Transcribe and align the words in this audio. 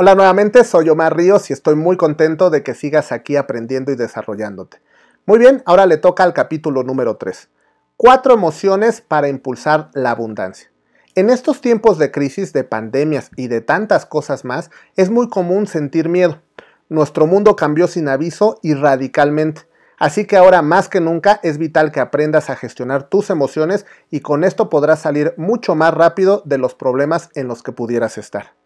Hola 0.00 0.14
nuevamente, 0.14 0.62
soy 0.62 0.88
Omar 0.90 1.16
Ríos 1.16 1.50
y 1.50 1.52
estoy 1.52 1.74
muy 1.74 1.96
contento 1.96 2.50
de 2.50 2.62
que 2.62 2.74
sigas 2.74 3.10
aquí 3.10 3.34
aprendiendo 3.34 3.90
y 3.90 3.96
desarrollándote. 3.96 4.80
Muy 5.26 5.40
bien, 5.40 5.60
ahora 5.66 5.86
le 5.86 5.96
toca 5.96 6.22
al 6.22 6.34
capítulo 6.34 6.84
número 6.84 7.16
3. 7.16 7.48
Cuatro 7.96 8.32
emociones 8.32 9.00
para 9.00 9.26
impulsar 9.26 9.90
la 9.94 10.12
abundancia. 10.12 10.70
En 11.16 11.30
estos 11.30 11.60
tiempos 11.60 11.98
de 11.98 12.12
crisis, 12.12 12.52
de 12.52 12.62
pandemias 12.62 13.32
y 13.34 13.48
de 13.48 13.60
tantas 13.60 14.06
cosas 14.06 14.44
más, 14.44 14.70
es 14.94 15.10
muy 15.10 15.28
común 15.28 15.66
sentir 15.66 16.08
miedo. 16.08 16.42
Nuestro 16.88 17.26
mundo 17.26 17.56
cambió 17.56 17.88
sin 17.88 18.06
aviso 18.06 18.60
y 18.62 18.74
radicalmente. 18.74 19.62
Así 19.98 20.26
que 20.26 20.36
ahora 20.36 20.62
más 20.62 20.88
que 20.88 21.00
nunca 21.00 21.40
es 21.42 21.58
vital 21.58 21.90
que 21.90 21.98
aprendas 21.98 22.50
a 22.50 22.54
gestionar 22.54 23.08
tus 23.08 23.30
emociones 23.30 23.84
y 24.10 24.20
con 24.20 24.44
esto 24.44 24.70
podrás 24.70 25.00
salir 25.00 25.34
mucho 25.36 25.74
más 25.74 25.92
rápido 25.92 26.42
de 26.44 26.58
los 26.58 26.76
problemas 26.76 27.30
en 27.34 27.48
los 27.48 27.64
que 27.64 27.72
pudieras 27.72 28.16
estar. 28.16 28.57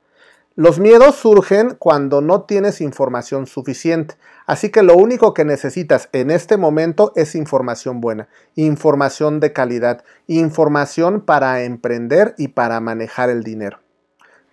Los 0.55 0.79
miedos 0.79 1.15
surgen 1.15 1.77
cuando 1.79 2.20
no 2.20 2.42
tienes 2.42 2.83
información 2.83 3.47
suficiente, 3.47 4.16
así 4.47 4.69
que 4.70 4.83
lo 4.83 4.95
único 4.95 5.33
que 5.33 5.47
necesitas 5.47 6.10
en 6.12 6.30
este 6.30 6.59
momento 6.59 7.12
es 7.16 7.34
información 7.34 8.02
buena, 8.02 8.29
información 8.55 9.41
de 9.41 9.55
calidad, 9.55 10.05
información 10.27 11.23
para 11.23 11.62
emprender 11.62 12.34
y 12.37 12.48
para 12.48 12.80
manejar 12.80 13.30
el 13.30 13.45
dinero. 13.45 13.79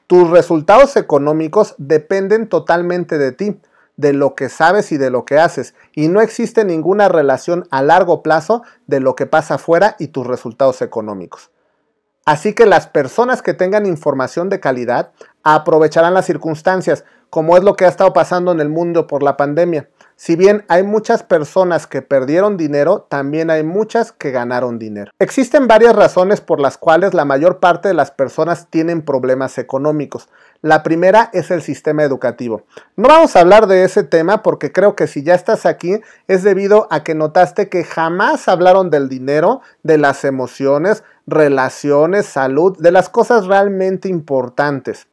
Tus 0.07 0.30
resultados 0.30 0.96
económicos 0.96 1.76
dependen 1.77 2.48
totalmente 2.48 3.18
de 3.18 3.34
ti, 3.34 3.60
de 3.98 4.13
lo 4.13 4.35
que 4.35 4.48
sabes 4.48 4.93
y 4.93 4.98
de 4.98 5.10
lo 5.10 5.26
que 5.26 5.38
haces, 5.38 5.76
y 5.93 6.07
no 6.07 6.21
existe 6.21 6.63
ninguna 6.63 7.10
relación 7.10 7.68
a 7.71 7.82
largo 7.82 8.23
plazo 8.23 8.63
de 8.88 9.01
lo 9.01 9.16
que 9.16 9.26
pasa 9.26 9.55
afuera 9.55 9.98
y 9.99 10.07
tus 10.07 10.26
resultados 10.26 10.82
económicos. 10.82 11.51
Así 12.29 12.54
que 12.54 12.68
las 12.68 12.85
personas 12.85 13.41
que 13.41 13.55
tengan 13.55 13.88
información 13.88 14.49
de 14.49 14.60
calidad 14.60 15.13
aprovecharán 15.43 16.13
las 16.13 16.26
circunstancias, 16.26 17.04
como 17.29 17.57
es 17.57 17.63
lo 17.63 17.76
que 17.76 17.85
ha 17.85 17.90
estado 17.90 18.13
pasando 18.13 18.51
en 18.51 18.59
el 18.59 18.70
mundo 18.70 19.07
por 19.07 19.23
la 19.23 19.37
pandemia. 19.37 19.87
Si 20.21 20.35
bien 20.35 20.65
hay 20.68 20.84
muchas 20.84 21.23
personas 21.23 21.87
que 21.87 22.01
perdieron 22.01 22.57
dinero, 22.57 23.07
también 23.07 23.49
hay 23.49 23.63
muchas 23.63 24.12
que 24.12 24.32
ganaron 24.32 24.77
dinero. 24.77 25.12
Existen 25.17 25.65
varias 25.65 25.95
razones 25.95 26.41
por 26.41 26.60
las 26.60 26.77
cuales 26.77 27.13
la 27.13 27.23
mayor 27.23 27.60
parte 27.60 27.87
de 27.87 27.93
las 27.93 28.12
personas 28.12 28.67
tienen 28.70 29.01
problemas 29.01 29.57
económicos. 29.57 30.27
La 30.62 30.84
primera 30.84 31.29
es 31.32 31.51
el 31.51 31.62
sistema 31.62 32.04
educativo. 32.04 32.63
No 32.98 33.07
vamos 33.07 33.34
a 33.35 33.40
hablar 33.40 33.67
de 33.67 33.85
ese 33.85 34.04
tema 34.04 34.43
porque 34.43 34.73
creo 34.73 34.93
que 34.93 35.07
si 35.07 35.23
ya 35.23 35.35
estás 35.35 35.65
aquí 35.65 36.01
es 36.27 36.43
debido 36.43 36.90
a 36.91 37.01
que 37.05 37.15
notaste 37.15 37.70
que 37.70 37.85
jamás 37.85 38.49
hablaron 38.49 38.90
del 38.90 39.07
dinero, 39.07 39.62
de 39.84 39.98
las 39.98 40.26
emociones, 40.26 41.05
relaciones, 41.27 42.26
salud, 42.26 42.77
de 42.77 42.91
las 42.91 43.07
cosas 43.07 43.45
realmente 43.45 44.10
importantes. 44.10 45.07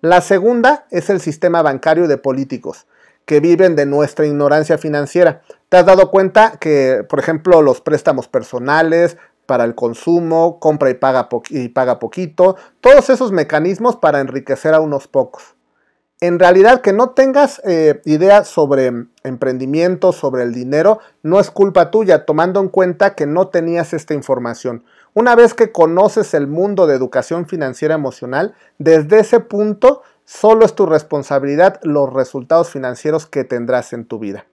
La 0.00 0.20
segunda 0.20 0.86
es 0.90 1.10
el 1.10 1.20
sistema 1.20 1.62
bancario 1.62 2.08
de 2.08 2.18
políticos 2.18 2.86
que 3.24 3.40
viven 3.40 3.76
de 3.76 3.84
nuestra 3.84 4.26
ignorancia 4.26 4.78
financiera. 4.78 5.42
¿Te 5.68 5.76
has 5.76 5.84
dado 5.84 6.10
cuenta 6.10 6.56
que, 6.58 7.04
por 7.08 7.18
ejemplo, 7.18 7.60
los 7.60 7.80
préstamos 7.80 8.26
personales, 8.26 9.18
para 9.48 9.64
el 9.64 9.74
consumo, 9.74 10.60
compra 10.60 10.90
y 10.90 10.94
paga, 10.94 11.26
y 11.48 11.70
paga 11.70 11.98
poquito, 11.98 12.56
todos 12.82 13.08
esos 13.08 13.32
mecanismos 13.32 13.96
para 13.96 14.20
enriquecer 14.20 14.74
a 14.74 14.80
unos 14.80 15.08
pocos. 15.08 15.56
En 16.20 16.38
realidad 16.38 16.82
que 16.82 16.92
no 16.92 17.10
tengas 17.10 17.62
eh, 17.64 18.02
idea 18.04 18.44
sobre 18.44 18.92
emprendimiento, 19.24 20.12
sobre 20.12 20.42
el 20.42 20.52
dinero, 20.52 20.98
no 21.22 21.40
es 21.40 21.50
culpa 21.50 21.90
tuya, 21.90 22.26
tomando 22.26 22.60
en 22.60 22.68
cuenta 22.68 23.14
que 23.14 23.24
no 23.24 23.48
tenías 23.48 23.94
esta 23.94 24.12
información. 24.12 24.84
Una 25.18 25.34
vez 25.34 25.52
que 25.52 25.72
conoces 25.72 26.32
el 26.32 26.46
mundo 26.46 26.86
de 26.86 26.94
educación 26.94 27.48
financiera 27.48 27.96
emocional, 27.96 28.54
desde 28.78 29.18
ese 29.18 29.40
punto 29.40 30.02
solo 30.24 30.64
es 30.64 30.76
tu 30.76 30.86
responsabilidad 30.86 31.80
los 31.82 32.12
resultados 32.12 32.70
financieros 32.70 33.26
que 33.26 33.42
tendrás 33.42 33.92
en 33.92 34.04
tu 34.04 34.20
vida. 34.20 34.46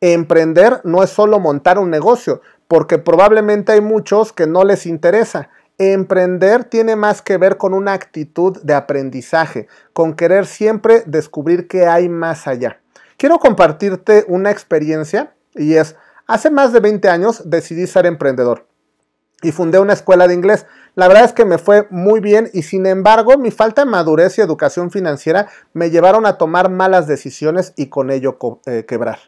Emprender 0.00 0.82
no 0.84 1.02
es 1.02 1.10
solo 1.10 1.40
montar 1.40 1.80
un 1.80 1.90
negocio, 1.90 2.42
porque 2.68 2.98
probablemente 2.98 3.72
hay 3.72 3.80
muchos 3.80 4.32
que 4.32 4.46
no 4.46 4.62
les 4.62 4.86
interesa. 4.86 5.48
Emprender 5.78 6.62
tiene 6.62 6.94
más 6.94 7.20
que 7.20 7.36
ver 7.36 7.56
con 7.56 7.74
una 7.74 7.92
actitud 7.92 8.56
de 8.62 8.74
aprendizaje, 8.74 9.66
con 9.92 10.14
querer 10.14 10.46
siempre 10.46 11.02
descubrir 11.06 11.66
qué 11.66 11.88
hay 11.88 12.08
más 12.08 12.46
allá. 12.46 12.80
Quiero 13.16 13.40
compartirte 13.40 14.24
una 14.28 14.52
experiencia 14.52 15.34
y 15.56 15.74
es, 15.74 15.96
hace 16.28 16.50
más 16.50 16.72
de 16.72 16.78
20 16.78 17.08
años 17.08 17.50
decidí 17.50 17.88
ser 17.88 18.06
emprendedor 18.06 18.67
y 19.42 19.52
fundé 19.52 19.78
una 19.78 19.92
escuela 19.92 20.26
de 20.26 20.34
inglés. 20.34 20.66
La 20.94 21.08
verdad 21.08 21.24
es 21.24 21.32
que 21.32 21.44
me 21.44 21.58
fue 21.58 21.86
muy 21.90 22.20
bien 22.20 22.50
y 22.52 22.62
sin 22.62 22.86
embargo 22.86 23.38
mi 23.38 23.50
falta 23.50 23.84
de 23.84 23.90
madurez 23.90 24.38
y 24.38 24.40
educación 24.40 24.90
financiera 24.90 25.48
me 25.72 25.90
llevaron 25.90 26.26
a 26.26 26.38
tomar 26.38 26.70
malas 26.70 27.06
decisiones 27.06 27.72
y 27.76 27.86
con 27.86 28.10
ello 28.10 28.38
eh, 28.66 28.84
quebrar. 28.86 29.18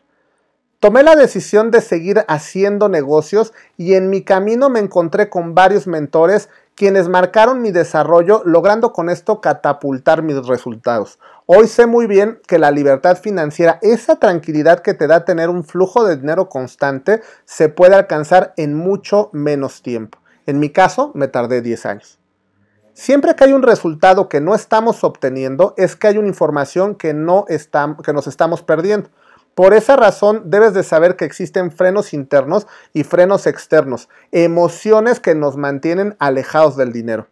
Tomé 0.81 1.03
la 1.03 1.15
decisión 1.15 1.71
de 1.71 1.83
seguir 1.83 2.25
haciendo 2.27 2.89
negocios 2.89 3.53
y 3.77 3.95
en 3.95 4.09
mi 4.09 4.23
camino 4.23 4.71
me 4.71 4.81
encontré 4.81 5.29
con 5.29 5.55
varios 5.55 5.87
mentores 5.87 6.49
quienes 6.75 7.09
marcaron 7.09 7.61
mi 7.63 7.71
desarrollo 7.71 8.43
logrando 8.45 8.93
con 8.93 9.11
esto 9.11 9.41
catapultar 9.41 10.23
mis 10.23 10.47
resultados. 10.47 11.19
Hoy 11.47 11.67
sé 11.67 11.87
muy 11.87 12.07
bien 12.07 12.41
que 12.47 12.59
la 12.59 12.71
libertad 12.71 13.19
financiera, 13.19 13.79
esa 13.83 14.17
tranquilidad 14.17 14.81
que 14.81 14.95
te 14.95 15.07
da 15.07 15.25
tener 15.25 15.51
un 15.51 15.65
flujo 15.65 16.05
de 16.05 16.17
dinero 16.17 16.49
constante, 16.49 17.23
se 17.45 17.69
puede 17.69 17.97
alcanzar 17.97 18.55
en 18.57 18.75
mucho 18.75 19.31
menos 19.33 19.83
tiempo. 19.83 20.19
En 20.47 20.59
mi 20.59 20.71
caso, 20.71 21.11
me 21.15 21.29
tardé 21.29 21.61
10 21.61 21.87
años. 21.87 22.21
Siempre 22.93 23.35
que 23.35 23.45
hay 23.45 23.53
un 23.53 23.63
resultado 23.63 24.29
que 24.29 24.41
no 24.41 24.55
estamos 24.55 25.05
obteniendo, 25.05 25.75
es 25.77 25.97
que 25.97 26.09
hay 26.09 26.19
una 26.19 26.29
información 26.29 26.95
que, 26.95 27.15
no 27.15 27.47
que 27.47 28.13
nos 28.13 28.27
estamos 28.27 28.63
perdiendo. 28.63 29.11
Por 29.61 29.75
esa 29.75 29.95
razón 29.95 30.45
debes 30.47 30.73
de 30.73 30.83
saber 30.83 31.17
que 31.17 31.27
existen 31.27 31.71
frenos 31.71 32.15
internos 32.15 32.67
y 32.95 33.05
frenos 33.05 33.47
externos, 33.47 34.09
emociones 34.33 35.21
que 35.21 35.35
nos 35.35 35.59
mantienen 35.59 36.17
alejados 36.19 36.79
del 36.79 36.95
dinero. 36.95 37.27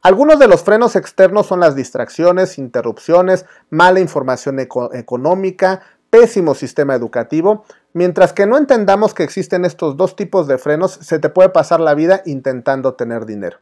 Algunos 0.00 0.38
de 0.38 0.48
los 0.48 0.62
frenos 0.62 0.96
externos 0.96 1.48
son 1.48 1.60
las 1.60 1.76
distracciones, 1.76 2.56
interrupciones, 2.56 3.44
mala 3.68 4.00
información 4.00 4.58
económica, 4.58 5.82
pésimo 6.08 6.54
sistema 6.54 6.94
educativo. 6.94 7.66
Mientras 7.92 8.32
que 8.32 8.46
no 8.46 8.56
entendamos 8.56 9.12
que 9.12 9.24
existen 9.24 9.66
estos 9.66 9.98
dos 9.98 10.16
tipos 10.16 10.48
de 10.48 10.56
frenos, 10.56 10.92
se 10.92 11.18
te 11.18 11.28
puede 11.28 11.50
pasar 11.50 11.80
la 11.80 11.92
vida 11.92 12.22
intentando 12.24 12.94
tener 12.94 13.26
dinero. 13.26 13.58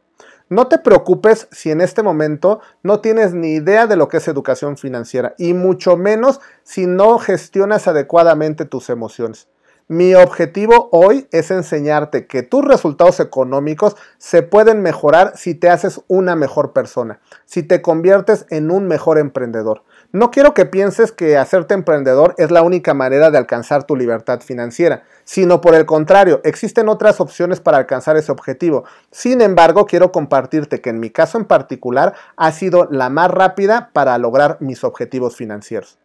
No 0.49 0.67
te 0.67 0.79
preocupes 0.79 1.47
si 1.51 1.69
en 1.69 1.79
este 1.79 2.01
momento 2.01 2.59
no 2.81 3.01
tienes 3.01 3.35
ni 3.35 3.53
idea 3.53 3.85
de 3.85 3.95
lo 3.95 4.07
que 4.07 4.17
es 4.17 4.27
educación 4.27 4.77
financiera 4.77 5.35
y 5.37 5.53
mucho 5.53 5.95
menos 5.95 6.41
si 6.63 6.87
no 6.87 7.19
gestionas 7.19 7.87
adecuadamente 7.87 8.65
tus 8.65 8.89
emociones. 8.89 9.47
Mi 9.91 10.13
objetivo 10.13 10.87
hoy 10.91 11.27
es 11.31 11.49
enseñarte 11.49 12.27
que 12.27 12.43
tus 12.43 12.63
resultados 12.63 13.19
económicos 13.19 13.95
se 14.19 14.43
pueden 14.43 14.83
mejorar 14.83 15.33
si 15.35 15.55
te 15.55 15.67
haces 15.67 16.01
una 16.07 16.35
mejor 16.35 16.73
persona, 16.73 17.21
si 17.45 17.63
te 17.63 17.81
conviertes 17.81 18.45
en 18.51 18.69
un 18.69 18.87
mejor 18.87 19.17
emprendedor. 19.17 19.81
No 20.11 20.29
quiero 20.29 20.53
que 20.53 20.67
pienses 20.67 21.11
que 21.11 21.39
hacerte 21.39 21.73
emprendedor 21.73 22.35
es 22.37 22.51
la 22.51 22.61
única 22.61 22.93
manera 22.93 23.31
de 23.31 23.39
alcanzar 23.39 23.85
tu 23.85 23.95
libertad 23.95 24.41
financiera, 24.41 25.05
sino 25.23 25.59
por 25.59 25.73
el 25.73 25.87
contrario, 25.87 26.39
existen 26.43 26.87
otras 26.87 27.19
opciones 27.19 27.59
para 27.59 27.77
alcanzar 27.77 28.15
ese 28.15 28.31
objetivo. 28.31 28.83
Sin 29.09 29.41
embargo, 29.41 29.87
quiero 29.87 30.11
compartirte 30.11 30.81
que 30.81 30.91
en 30.91 30.99
mi 30.99 31.09
caso 31.09 31.39
en 31.39 31.45
particular 31.45 32.13
ha 32.37 32.51
sido 32.51 32.87
la 32.91 33.09
más 33.09 33.31
rápida 33.31 33.89
para 33.91 34.15
lograr 34.19 34.57
mis 34.59 34.83
objetivos 34.83 35.35
financieros. 35.35 35.97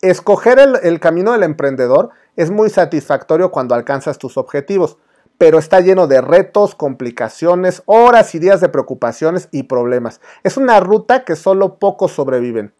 Escoger 0.00 0.58
el, 0.58 0.80
el 0.82 0.98
camino 0.98 1.30
del 1.30 1.44
emprendedor 1.44 2.10
es 2.36 2.50
muy 2.50 2.70
satisfactorio 2.70 3.50
cuando 3.50 3.74
alcanzas 3.74 4.18
tus 4.18 4.36
objetivos 4.36 4.98
pero 5.38 5.58
está 5.58 5.80
lleno 5.80 6.06
de 6.06 6.20
retos, 6.20 6.76
complicaciones, 6.76 7.82
horas 7.86 8.32
y 8.36 8.38
días 8.38 8.60
de 8.60 8.68
preocupaciones 8.68 9.48
y 9.50 9.64
problemas. 9.64 10.20
Es 10.44 10.56
una 10.56 10.78
ruta 10.78 11.24
que 11.24 11.34
solo 11.34 11.80
pocos 11.80 12.12
sobreviven 12.12 12.74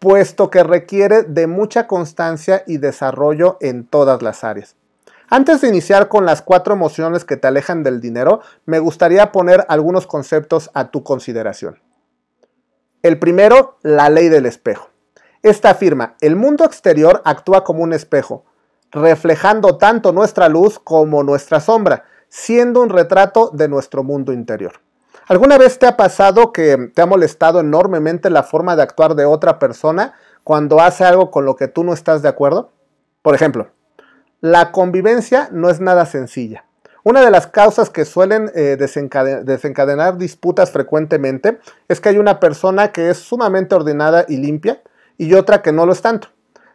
puesto 0.00 0.50
que 0.50 0.64
requiere 0.64 1.22
de 1.22 1.46
mucha 1.46 1.86
constancia 1.86 2.64
y 2.66 2.78
desarrollo 2.78 3.58
en 3.60 3.86
todas 3.86 4.22
las 4.22 4.42
áreas. 4.42 4.74
Antes 5.28 5.60
de 5.60 5.68
iniciar 5.68 6.08
con 6.08 6.26
las 6.26 6.42
cuatro 6.42 6.74
emociones 6.74 7.24
que 7.24 7.36
te 7.36 7.46
alejan 7.46 7.84
del 7.84 8.00
dinero, 8.00 8.40
me 8.64 8.80
gustaría 8.80 9.30
poner 9.30 9.64
algunos 9.68 10.08
conceptos 10.08 10.70
a 10.74 10.90
tu 10.90 11.04
consideración. 11.04 11.78
El 13.02 13.18
primero, 13.18 13.78
la 13.82 14.08
ley 14.08 14.28
del 14.28 14.46
espejo. 14.46 14.88
Esta 15.42 15.70
afirma, 15.70 16.16
el 16.20 16.34
mundo 16.34 16.64
exterior 16.64 17.22
actúa 17.24 17.62
como 17.62 17.82
un 17.82 17.92
espejo, 17.92 18.44
reflejando 18.92 19.76
tanto 19.76 20.12
nuestra 20.12 20.48
luz 20.48 20.78
como 20.78 21.22
nuestra 21.22 21.60
sombra, 21.60 22.04
siendo 22.28 22.80
un 22.80 22.88
retrato 22.88 23.50
de 23.52 23.68
nuestro 23.68 24.02
mundo 24.04 24.32
interior. 24.32 24.80
¿Alguna 25.26 25.58
vez 25.58 25.78
te 25.78 25.86
ha 25.86 25.96
pasado 25.96 26.52
que 26.52 26.90
te 26.94 27.02
ha 27.02 27.06
molestado 27.06 27.60
enormemente 27.60 28.30
la 28.30 28.42
forma 28.42 28.74
de 28.74 28.82
actuar 28.82 29.14
de 29.14 29.24
otra 29.24 29.58
persona 29.58 30.14
cuando 30.42 30.80
hace 30.80 31.04
algo 31.04 31.30
con 31.30 31.44
lo 31.44 31.54
que 31.56 31.68
tú 31.68 31.84
no 31.84 31.92
estás 31.92 32.22
de 32.22 32.28
acuerdo? 32.28 32.72
Por 33.22 33.34
ejemplo, 33.34 33.68
la 34.40 34.72
convivencia 34.72 35.48
no 35.52 35.70
es 35.70 35.80
nada 35.80 36.06
sencilla. 36.06 36.64
Una 37.02 37.22
de 37.22 37.30
las 37.30 37.46
causas 37.46 37.90
que 37.90 38.04
suelen 38.04 38.50
eh, 38.54 38.76
desencadenar 38.76 40.18
disputas 40.18 40.70
frecuentemente 40.70 41.58
es 41.88 42.00
que 42.00 42.10
hay 42.10 42.18
una 42.18 42.40
persona 42.40 42.92
que 42.92 43.10
es 43.10 43.18
sumamente 43.18 43.74
ordenada 43.74 44.26
y 44.28 44.36
limpia, 44.36 44.82
y 45.16 45.34
otra 45.34 45.62
que 45.62 45.72
no 45.72 45.86
lo 45.86 45.92
es 45.92 46.02
tanto. 46.02 46.28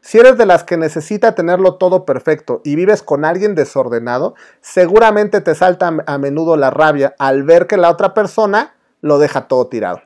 Si 0.06 0.20
eres 0.20 0.38
de 0.38 0.46
las 0.46 0.64
que 0.64 0.78
necesita 0.78 1.34
tenerlo 1.34 1.78
todo 1.78 2.06
perfecto 2.06 2.62
y 2.64 2.76
vives 2.76 3.02
con 3.02 3.26
alguien 3.26 3.56
desordenado, 3.56 4.36
seguramente 4.62 5.42
te 5.42 5.56
salta 5.56 5.98
a 6.06 6.18
menudo 6.20 6.58
la 6.58 6.70
rabia 6.70 7.16
al 7.18 7.42
ver 7.42 7.66
que 7.66 7.76
la 7.76 7.90
otra 7.90 8.14
persona 8.14 8.76
lo 9.02 9.18
deja 9.18 9.48
todo 9.48 9.66
tirado. 9.66 10.04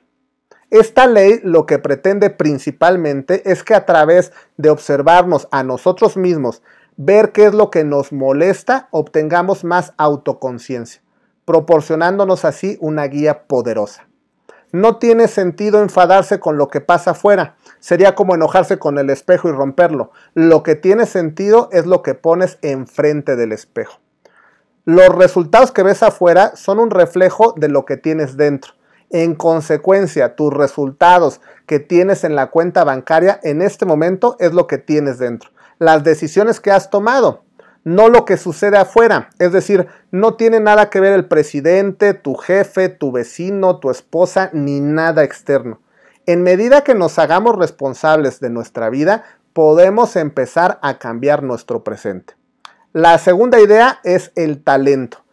Esta 0.69 1.05
ley 1.05 1.41
lo 1.43 1.65
que 1.65 1.79
pretende 1.79 2.29
principalmente 2.29 3.51
es 3.51 3.61
que 3.61 3.75
a 3.75 3.85
través 3.85 4.31
de 4.55 4.69
observarnos 4.69 5.49
a 5.51 5.63
nosotros 5.63 6.15
mismos, 6.15 6.61
ver 6.95 7.33
qué 7.33 7.47
es 7.47 7.53
lo 7.53 7.69
que 7.69 7.83
nos 7.83 8.13
molesta, 8.13 8.87
obtengamos 8.91 9.65
más 9.65 9.91
autoconciencia, 9.97 11.01
proporcionándonos 11.43 12.45
así 12.45 12.77
una 12.79 13.03
guía 13.03 13.47
poderosa. 13.47 14.08
No 14.71 14.97
tiene 14.97 15.27
sentido 15.27 15.81
enfadarse 15.81 16.39
con 16.39 16.57
lo 16.57 16.67
que 16.67 16.79
pasa 16.81 17.11
afuera. 17.11 17.55
Sería 17.79 18.13
como 18.13 18.35
enojarse 18.35 18.77
con 18.77 18.99
el 18.99 19.09
espejo 19.09 19.49
y 19.49 19.51
romperlo. 19.51 20.11
Lo 20.35 20.61
que 20.61 20.75
tiene 20.75 21.05
sentido 21.05 21.69
es 21.71 21.87
lo 21.87 22.03
que 22.03 22.13
pones 22.13 22.59
enfrente 22.61 23.35
del 23.35 23.51
espejo. 23.51 23.99
Los 24.85 25.09
resultados 25.09 25.71
que 25.71 25.83
ves 25.83 26.03
afuera 26.03 26.55
son 26.55 26.79
un 26.79 26.91
reflejo 26.91 27.53
de 27.57 27.69
lo 27.69 27.85
que 27.85 27.97
tienes 27.97 28.37
dentro. 28.37 28.73
En 29.09 29.33
consecuencia, 29.33 30.35
tus 30.35 30.53
resultados 30.53 31.41
que 31.65 31.79
tienes 31.79 32.23
en 32.23 32.35
la 32.35 32.51
cuenta 32.51 32.83
bancaria 32.83 33.39
en 33.41 33.63
este 33.63 33.85
momento 33.85 34.35
es 34.39 34.53
lo 34.53 34.67
que 34.67 34.77
tienes 34.77 35.17
dentro. 35.17 35.49
Las 35.79 36.03
decisiones 36.03 36.59
que 36.59 36.71
has 36.71 36.91
tomado 36.91 37.43
no 37.89 38.07
lo 38.07 38.23
que 38.23 38.37
sucede 38.37 38.77
afuera. 38.77 39.29
Es 39.39 39.51
decir, 39.51 39.87
no 40.11 40.35
tiene 40.35 40.59
nada 40.59 40.89
que 40.89 40.99
ver 40.99 41.13
el 41.13 41.25
presidente, 41.25 42.13
tu 42.13 42.35
jefe, 42.35 42.87
tu 42.87 43.11
vecino, 43.11 43.79
tu 43.79 43.89
esposa, 43.89 44.51
ni 44.53 44.79
nada 44.79 45.23
externo. 45.23 45.81
En 46.27 46.43
medida 46.43 46.83
que 46.83 46.93
nos 46.93 47.17
hagamos 47.17 47.55
responsables 47.55 48.39
de 48.39 48.51
nuestra 48.51 48.91
vida, 48.91 49.23
podemos 49.53 50.15
empezar 50.15 50.77
a 50.83 50.99
cambiar 50.99 51.41
nuestro 51.41 51.83
presente. 51.83 52.35
La 52.93 53.17
segunda 53.17 53.59
idea 53.59 53.99
es 54.03 54.31
el 54.35 54.63
talento. 54.63 55.23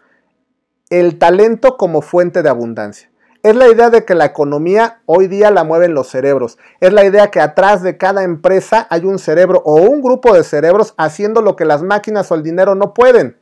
El 0.88 1.18
talento 1.18 1.76
como 1.76 2.00
fuente 2.00 2.42
de 2.42 2.48
abundancia. 2.48 3.10
Es 3.46 3.54
la 3.54 3.68
idea 3.68 3.90
de 3.90 4.04
que 4.04 4.16
la 4.16 4.24
economía 4.24 5.02
hoy 5.06 5.28
día 5.28 5.52
la 5.52 5.62
mueven 5.62 5.94
los 5.94 6.08
cerebros. 6.08 6.58
Es 6.80 6.92
la 6.92 7.04
idea 7.04 7.30
que 7.30 7.40
atrás 7.40 7.80
de 7.80 7.96
cada 7.96 8.24
empresa 8.24 8.88
hay 8.90 9.04
un 9.04 9.20
cerebro 9.20 9.62
o 9.64 9.76
un 9.76 10.02
grupo 10.02 10.34
de 10.34 10.42
cerebros 10.42 10.94
haciendo 10.96 11.42
lo 11.42 11.54
que 11.54 11.64
las 11.64 11.80
máquinas 11.80 12.28
o 12.32 12.34
el 12.34 12.42
dinero 12.42 12.74
no 12.74 12.92
pueden, 12.92 13.38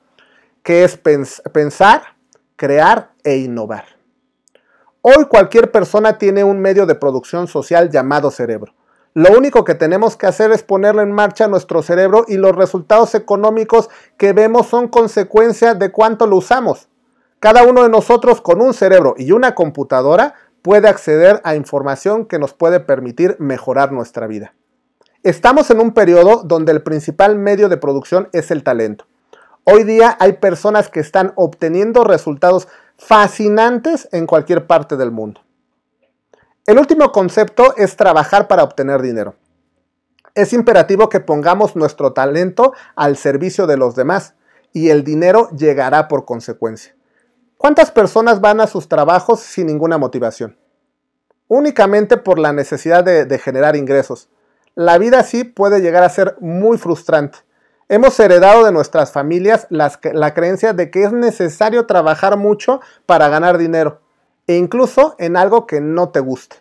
que 0.63 0.85
es 0.85 0.99
pensar, 0.99 2.03
crear 2.57 3.13
e 3.23 3.39
innovar. 3.39 3.87
Hoy 5.01 5.25
cualquier 5.25 5.73
persona 5.73 6.19
tiene 6.19 6.45
un 6.45 6.61
medio 6.61 6.85
de 6.85 6.97
producción 6.97 7.49
social 7.49 7.89
llamado 7.89 8.31
cerebro. 8.31 8.75
Lo 9.15 9.31
único 9.31 9.65
que 9.65 9.75
tenemos 9.75 10.19
que 10.19 10.27
hacer 10.27 10.53
es 10.53 10.63
ponerlo 10.63 11.01
en 11.01 11.13
marcha 11.13 11.49
nuestro 11.49 11.81
cerebro 11.81 12.27
y 12.29 12.37
los 12.37 12.55
resultados 12.55 13.15
económicos 13.15 13.89
que 14.19 14.35
vemos 14.35 14.67
son 14.67 14.89
consecuencia 14.89 15.73
de 15.73 15.91
cuánto 15.91 16.27
lo 16.27 16.37
usamos. 16.37 16.91
Cada 17.45 17.63
uno 17.65 17.83
de 17.83 17.91
nosotros 17.91 18.41
con 18.41 18.63
un 18.63 18.73
cerebro 18.73 19.17
y 19.19 19.33
una 19.33 19.55
computadora 19.55 20.33
puede 20.63 20.89
acceder 20.89 21.43
a 21.45 21.57
información 21.57 22.25
que 22.25 22.39
nos 22.39 22.55
puede 22.55 22.81
permitir 22.81 23.37
mejorar 23.39 23.93
nuestra 23.93 24.27
vida. 24.27 24.55
Estamos 25.23 25.71
en 25.71 25.79
un 25.79 25.93
periodo 25.93 26.43
donde 26.43 26.73
el 26.73 26.83
principal 26.83 27.37
medio 27.37 27.69
de 27.69 27.77
producción 27.77 28.31
es 28.33 28.51
el 28.51 28.63
talento. 28.63 29.05
Hoy 29.65 29.85
día 29.85 30.17
hay 30.21 30.39
personas 30.39 30.89
que 30.89 31.01
están 31.01 31.35
obteniendo 31.37 32.03
resultados 32.03 32.67
fascinantes 32.97 34.09
en 34.11 34.27
cualquier 34.27 34.67
parte 34.67 34.97
del 34.97 35.11
mundo. 35.11 35.43
El 36.67 36.79
último 36.79 37.13
concepto 37.13 37.77
es 37.77 37.95
trabajar 37.97 38.49
para 38.49 38.63
obtener 38.63 39.03
dinero. 39.03 39.35
Es 40.35 40.55
imperativo 40.55 41.11
que 41.11 41.21
pongamos 41.21 41.77
nuestro 41.77 42.15
talento 42.15 42.73
al 42.97 43.19
servicio 43.19 43.67
de 43.67 43.77
los 43.77 43.95
demás 43.95 44.33
y 44.73 44.89
el 44.89 45.05
dinero 45.05 45.51
llegará 45.51 46.09
por 46.09 46.25
consecuencia. 46.25 46.95
¿Cuántas 47.57 47.91
personas 47.91 48.41
van 48.41 48.61
a 48.61 48.67
sus 48.67 48.89
trabajos 48.89 49.41
sin 49.41 49.69
ninguna 49.69 49.97
motivación? 49.97 50.59
Únicamente 51.49 52.17
por 52.17 52.39
la 52.39 52.53
necesidad 52.53 53.05
de, 53.05 53.39
generar 53.39 53.77
ingresos. 53.77 54.29
La 54.75 54.99
vida 54.99 55.21
así 55.21 55.45
puede 55.45 55.81
llegar 55.81 56.03
a 56.03 56.09
ser 56.09 56.37
muy 56.41 56.79
frustrante. 56.79 57.39
Hemos 57.89 58.19
heredado 58.19 58.65
de 58.65 58.73
nuestras 58.73 59.13
familias 59.13 59.67
la 59.71 60.35
creencia 60.35 60.73
de 60.73 60.91
que 60.91 61.05
es 61.05 61.13
necesario 61.13 61.87
trabajar 61.87 62.37
mucho 62.37 62.81
para 63.07 63.29
ganar 63.29 63.57
dinero, 63.57 64.01
e 64.47 64.57
incluso 64.57 65.15
en 65.19 65.37
algo 65.37 65.67
que 65.67 65.81
no 65.81 66.09
te 66.09 66.21
guste. 66.21 66.57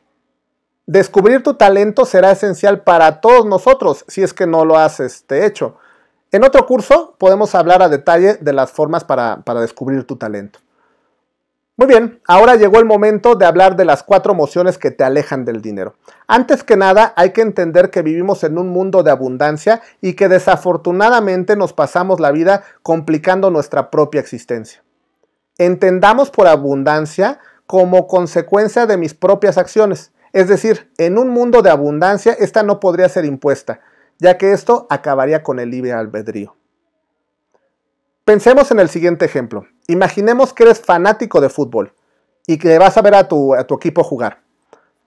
Descubrir 0.86 1.44
tu 1.44 1.56
talento 1.56 2.06
será 2.06 2.31
esencial 2.31 2.81
para 2.84 3.19
todos 3.19 3.45
nosotros 3.45 4.06
si 4.07 4.22
es 4.22 4.34
que 4.34 4.45
no 4.45 4.63
lo 4.63 4.78
has 4.78 5.00
este, 5.00 5.45
hecho. 5.45 5.78
En 6.31 6.44
otro 6.44 6.66
curso 6.66 7.16
podemos 7.18 7.56
hablar 7.56 7.81
a 7.81 7.90
detalle 7.90 8.36
de 8.36 8.54
las 8.54 8.72
formas 8.72 9.04
para 9.04 9.62
descubrir 9.62 10.06
tu 10.06 10.18
talento. 10.18 10.60
Muy 11.75 11.88
bien, 11.88 12.22
ahora 12.28 12.56
llegó 12.56 12.78
el 12.78 12.86
momento 12.86 13.34
de 13.34 13.48
hablar 13.48 13.75
de 13.75 13.84
las 13.84 14.04
cuatro 14.04 14.34
emociones 14.34 14.78
que 14.78 14.92
te 14.92 15.04
alejan 15.04 15.44
del 15.44 15.60
dinero. 15.64 15.96
Antes 16.28 16.64
que 16.64 16.78
nada, 16.78 17.14
hay 17.16 17.31
que 17.31 17.42
entender 17.42 17.90
que 17.90 18.04
vivimos 18.04 18.44
en 18.44 18.60
un 18.60 18.70
mundo 18.70 19.02
de 19.02 19.10
abundancia 19.10 19.81
y 20.00 20.14
que 20.14 20.30
desafortunadamente 20.30 21.56
nos 21.56 21.74
pasamos 21.74 22.20
la 22.20 22.31
vida 22.31 22.64
complicando 22.84 23.50
nuestra 23.50 23.90
propia 23.90 24.22
existencia. 24.22 24.84
Entendamos 25.58 26.30
por 26.30 26.46
abundancia 26.46 27.40
como 27.66 28.06
consecuencia 28.06 28.86
de 28.86 28.98
mis 28.98 29.16
propias 29.16 29.58
acciones. 29.58 30.12
Es 30.31 30.48
decir, 30.48 30.92
en 31.00 31.18
un 31.18 31.30
mundo 31.30 31.64
de 31.64 31.72
abundancia, 31.72 32.34
esta 32.34 32.62
no 32.62 32.80
podría 32.80 33.10
ser 33.10 33.26
impuesta, 33.26 33.80
ya 34.19 34.38
que 34.38 34.52
esto 34.52 34.86
acabaría 34.92 35.42
con 35.42 35.60
el 35.60 35.72
libre 35.72 35.92
albedrío. 35.92 36.56
Pensemos 38.26 38.69
en 38.69 38.80
el 38.80 38.90
siguiente 38.90 39.26
ejemplo. 39.26 39.66
Imaginemos 39.88 40.53
que 40.53 40.63
eres 40.63 40.80
fanático 40.80 41.41
de 41.41 41.50
fútbol 41.50 41.94
y 42.47 42.57
que 42.57 42.77
vas 42.77 42.97
a 42.97 43.01
ver 43.01 43.15
a 43.15 43.27
tu, 43.27 43.56
equipo 43.56 44.03
jugar. 44.03 44.41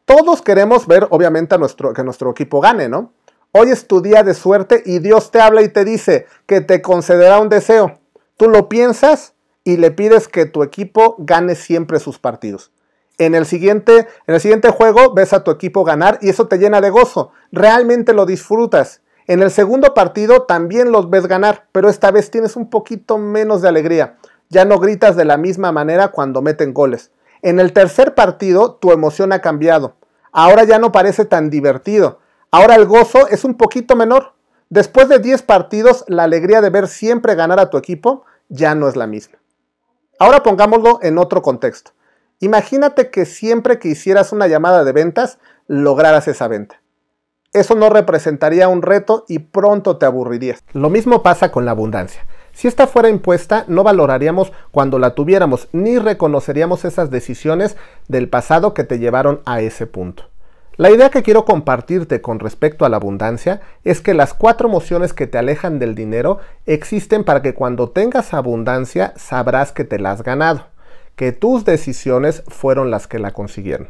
Todos 0.05 0.43
queremos 0.43 0.87
ver, 0.87 1.07
obviamente, 1.11 1.55
a 1.55 1.59
nuestro, 1.59 1.93
que 1.93 2.05
nuestro 2.05 2.31
equipo 2.31 2.61
gane, 2.61 2.89
¿no? 2.89 3.13
Hoy 3.53 3.71
es 3.71 3.87
tu 3.87 4.03
día 4.03 4.23
de 4.23 4.35
suerte 4.35 4.83
y 4.85 4.99
Dios 4.99 5.31
te 5.31 5.41
habla 5.41 5.63
y 5.63 5.69
te 5.69 5.85
dice 5.85 6.27
que 6.47 6.61
te 6.61 6.83
concederá 6.83 7.41
un 7.41 7.49
deseo. 7.49 7.99
Tú 8.37 8.49
lo 8.49 8.69
piensas 8.69 9.35
y 9.65 9.79
le 9.79 9.91
pides 9.91 10.29
que 10.29 10.45
tu 10.45 10.63
equipo 10.63 11.17
gane 11.19 11.55
siempre 11.55 11.99
sus 11.99 12.19
partidos. 12.19 12.71
En 13.19 13.35
el, 13.35 13.47
siguiente, 13.47 14.07
en 14.27 14.35
el 14.35 14.41
siguiente 14.41 14.71
juego 14.71 15.15
ves 15.15 15.33
a 15.33 15.43
tu 15.43 15.51
equipo 15.51 15.85
ganar 15.85 16.19
y 16.21 16.29
eso 16.29 16.49
te 16.49 16.59
llena 16.59 16.83
de 16.83 16.91
gozo. 16.91 17.33
Realmente 17.51 18.13
lo 18.13 18.27
disfrutas 18.27 19.01
en 19.29 19.43
el 19.43 19.51
segundo 19.51 19.93
partido 19.93 20.43
también 20.43 20.93
los 20.93 21.11
ves 21.11 21.27
ganar, 21.27 21.67
pero 21.73 21.89
esta 21.89 22.13
vez 22.13 22.31
tienes 22.31 22.55
un 22.55 22.71
poquito 22.71 23.19
menos 23.19 23.61
de 23.61 23.69
alegría. 23.69 24.19
Ya 24.49 24.65
no 24.65 24.79
gritas 24.79 25.17
de 25.17 25.25
la 25.25 25.37
misma 25.37 25.73
manera 25.73 26.09
cuando 26.09 26.43
meten 26.43 26.73
goles. 26.73 27.11
En 27.43 27.61
el 27.61 27.73
tercer 27.73 28.15
partido 28.15 28.75
tu 28.75 28.93
emoción 28.93 29.33
ha 29.33 29.41
cambiado. 29.41 29.97
Ahora 30.33 30.65
ya 30.65 30.79
no 30.79 30.93
parece 30.93 31.25
tan 31.25 31.51
divertido. 31.51 32.21
Ahora 32.51 32.75
el 32.75 32.87
gozo 32.87 33.29
es 33.29 33.45
un 33.45 33.55
poquito 33.55 33.97
menor. 33.97 34.35
Después 34.69 35.09
de 35.09 35.19
10 35.19 35.43
partidos, 35.43 36.05
la 36.09 36.25
alegría 36.25 36.61
de 36.61 36.71
ver 36.71 36.89
siempre 36.89 37.35
ganar 37.35 37.61
a 37.61 37.71
tu 37.71 37.77
equipo 37.77 38.25
ya 38.49 38.75
no 38.75 38.89
es 38.89 38.97
la 38.97 39.07
misma. 39.07 39.39
Ahora 40.19 40.43
pongámoslo 40.43 40.99
en 41.03 41.19
otro 41.19 41.43
contexto. 41.43 41.93
Imagínate 42.41 43.11
que 43.11 43.25
siempre 43.25 43.79
que 43.79 43.89
hicieras 43.89 44.33
una 44.33 44.47
llamada 44.47 44.85
de 44.85 44.93
ventas, 44.93 45.39
lograras 45.69 46.29
esa 46.29 46.49
venta 46.49 46.81
eso 47.57 47.75
no 47.75 47.89
representaría 47.89 48.69
un 48.69 48.83
reto 48.83 49.25
y 49.29 49.41
pronto 49.41 49.97
te 49.97 50.07
aburrirías. 50.07 50.63
Lo 50.73 50.91
mismo 50.91 51.23
pasa 51.23 51.51
con 51.51 51.65
la 51.65 51.73
abundancia. 51.73 52.27
Si 52.57 52.69
esta 52.69 52.87
fuera 52.87 53.11
impuesta, 53.11 53.67
no 53.69 53.85
valoraríamos 53.85 54.51
cuando 54.71 54.99
la 54.99 55.15
tuviéramos, 55.15 55.69
ni 55.73 55.99
reconoceríamos 55.99 56.87
esas 56.87 57.11
decisiones 57.11 57.77
del 58.09 58.31
pasado 58.31 58.73
que 58.73 58.83
te 58.83 58.99
llevaron 58.99 59.43
a 59.45 59.61
ese 59.61 59.87
punto. 59.87 60.31
La 60.79 60.91
idea 60.91 61.11
que 61.11 61.23
quiero 61.23 61.45
compartirte 61.45 62.23
con 62.23 62.39
respecto 62.39 62.87
a 62.87 62.89
la 62.89 62.97
abundancia 62.97 63.61
es 63.85 64.01
que 64.01 64.15
las 64.15 64.33
cuatro 64.33 64.69
emociones 64.71 65.13
que 65.13 65.27
te 65.27 65.37
alejan 65.37 65.79
del 65.79 65.95
dinero 65.95 66.39
existen 66.65 67.25
para 67.25 67.43
que 67.43 67.53
cuando 67.53 67.91
tengas 67.91 68.33
abundancia 68.33 69.13
sabrás 69.17 69.73
que 69.73 69.85
te 69.85 69.99
la 69.99 70.13
has 70.13 70.23
ganado, 70.23 70.69
que 71.15 71.33
tus 71.33 71.67
decisiones 71.67 72.43
fueron 72.49 72.91
las 72.91 73.07
que 73.07 73.19
la 73.19 73.33
consiguieron. 73.33 73.89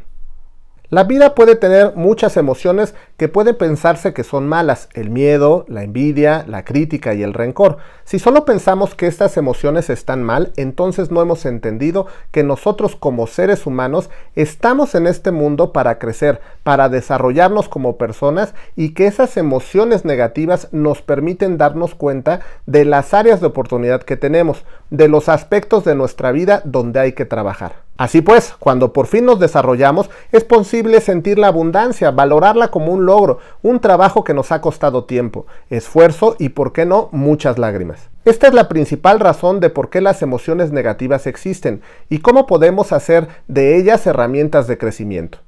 La 0.89 1.03
vida 1.03 1.35
puede 1.35 1.57
tener 1.57 1.97
muchas 1.97 2.37
emociones 2.37 2.95
que 3.17 3.27
pueden 3.27 3.57
pensarse 3.57 4.13
que 4.13 4.23
son 4.23 4.47
malas, 4.47 4.87
el 4.93 5.09
miedo, 5.09 5.65
la 5.67 5.83
envidia, 5.83 6.45
la 6.47 6.63
crítica 6.63 7.13
y 7.13 7.23
el 7.23 7.33
rencor. 7.33 7.75
Si 8.05 8.19
solo 8.19 8.45
pensamos 8.45 8.95
que 8.95 9.07
estas 9.07 9.35
emociones 9.35 9.89
están 9.89 10.23
mal, 10.23 10.53
entonces 10.55 11.11
no 11.11 11.21
hemos 11.21 11.45
entendido 11.45 12.07
que 12.31 12.45
nosotros 12.45 12.95
como 12.95 13.27
seres 13.27 13.65
humanos 13.65 14.09
estamos 14.35 14.95
en 14.95 15.07
este 15.07 15.31
mundo 15.31 15.73
para 15.73 15.99
crecer, 15.99 16.39
para 16.63 16.87
desarrollarnos 16.87 17.67
como 17.67 17.97
personas 17.97 18.53
y 18.77 18.93
que 18.93 19.07
esas 19.07 19.35
emociones 19.35 20.05
negativas 20.05 20.69
nos 20.71 21.01
permiten 21.01 21.57
darnos 21.57 21.95
cuenta 21.95 22.39
de 22.65 22.85
las 22.85 23.13
áreas 23.13 23.41
de 23.41 23.47
oportunidad 23.47 24.03
que 24.03 24.15
tenemos, 24.15 24.63
de 24.89 25.09
los 25.09 25.27
aspectos 25.27 25.83
de 25.83 25.95
nuestra 25.95 26.31
vida 26.31 26.61
donde 26.63 27.01
hay 27.01 27.11
que 27.11 27.25
trabajar. 27.25 27.86
Así 27.97 28.21
pues, 28.21 28.53
cuando 28.59 28.93
por 28.93 29.07
fin 29.07 29.25
nos 29.25 29.39
desarrollamos, 29.39 30.09
es 30.31 30.43
posible 30.43 31.01
sentir 31.01 31.39
la 31.39 31.47
abundancia, 31.47 32.11
valorarla 32.11 32.69
como 32.69 32.93
un 32.93 33.05
logro, 33.07 33.39
un 33.63 33.79
trabajo 33.79 34.23
que 34.23 34.35
nos 34.35 34.51
ha 34.51 34.61
costado 34.61 35.05
tiempo, 35.05 35.47
esfuerzo 35.71 36.35
y, 36.37 36.49
por 36.49 36.73
qué 36.73 36.85
no, 36.85 37.09
muchas 37.11 37.57
lágrimas. 37.57 38.09
Esta 38.23 38.47
es 38.47 38.53
la 38.53 38.67
principal 38.67 39.19
razón 39.19 39.59
de 39.59 39.71
por 39.71 39.89
qué 39.89 40.01
las 40.01 40.21
emociones 40.21 40.71
negativas 40.71 41.25
existen 41.25 41.81
y 42.07 42.19
cómo 42.19 42.45
podemos 42.45 42.91
hacer 42.91 43.27
de 43.47 43.77
ellas 43.77 44.05
herramientas 44.05 44.67
de 44.67 44.77
crecimiento. 44.77 45.39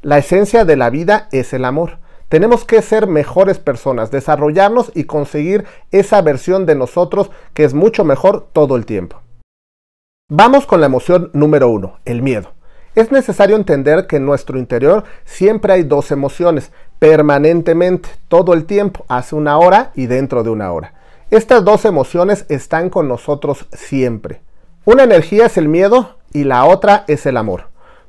La 0.00 0.18
esencia 0.18 0.64
de 0.64 0.76
la 0.76 0.90
vida 0.90 1.28
es 1.30 1.52
el 1.52 1.64
amor. 1.64 1.98
Tenemos 2.28 2.64
que 2.64 2.82
ser 2.82 3.06
mejores 3.06 3.58
personas, 3.58 4.10
desarrollarnos 4.10 4.90
y 4.94 5.04
conseguir 5.04 5.66
esa 5.92 6.20
versión 6.22 6.66
de 6.66 6.74
nosotros 6.74 7.30
que 7.54 7.62
es 7.62 7.74
mucho 7.74 8.04
mejor 8.04 8.48
todo 8.52 8.74
el 8.74 8.86
tiempo. 8.86 9.20
Vamos 10.34 10.64
con 10.64 10.80
la 10.80 10.86
emoción 10.86 11.28
número 11.34 11.68
uno, 11.68 11.98
el 12.06 12.22
miedo. 12.22 12.54
Es 12.94 13.12
necesario 13.12 13.54
entender 13.54 14.06
que 14.06 14.16
en 14.16 14.24
nuestro 14.24 14.58
interior 14.58 15.04
siempre 15.26 15.74
hay 15.74 15.82
dos 15.82 16.10
emociones, 16.10 16.72
permanentemente, 16.98 18.08
todo 18.28 18.54
el 18.54 18.64
tiempo, 18.64 19.04
hace 19.08 19.34
una 19.34 19.58
hora 19.58 19.92
y 19.94 20.06
dentro 20.06 20.42
de 20.42 20.48
una 20.48 20.72
hora. 20.72 20.94
Estas 21.30 21.66
dos 21.66 21.84
emociones 21.84 22.46
están 22.48 22.88
con 22.88 23.08
nosotros 23.08 23.66
siempre. 23.74 24.40
Una 24.86 25.02
energía 25.02 25.44
es 25.44 25.58
el 25.58 25.68
miedo 25.68 26.16
y 26.32 26.44
la 26.44 26.64
otra 26.64 27.04
es 27.08 27.26
el 27.26 27.36
amor. 27.36 27.64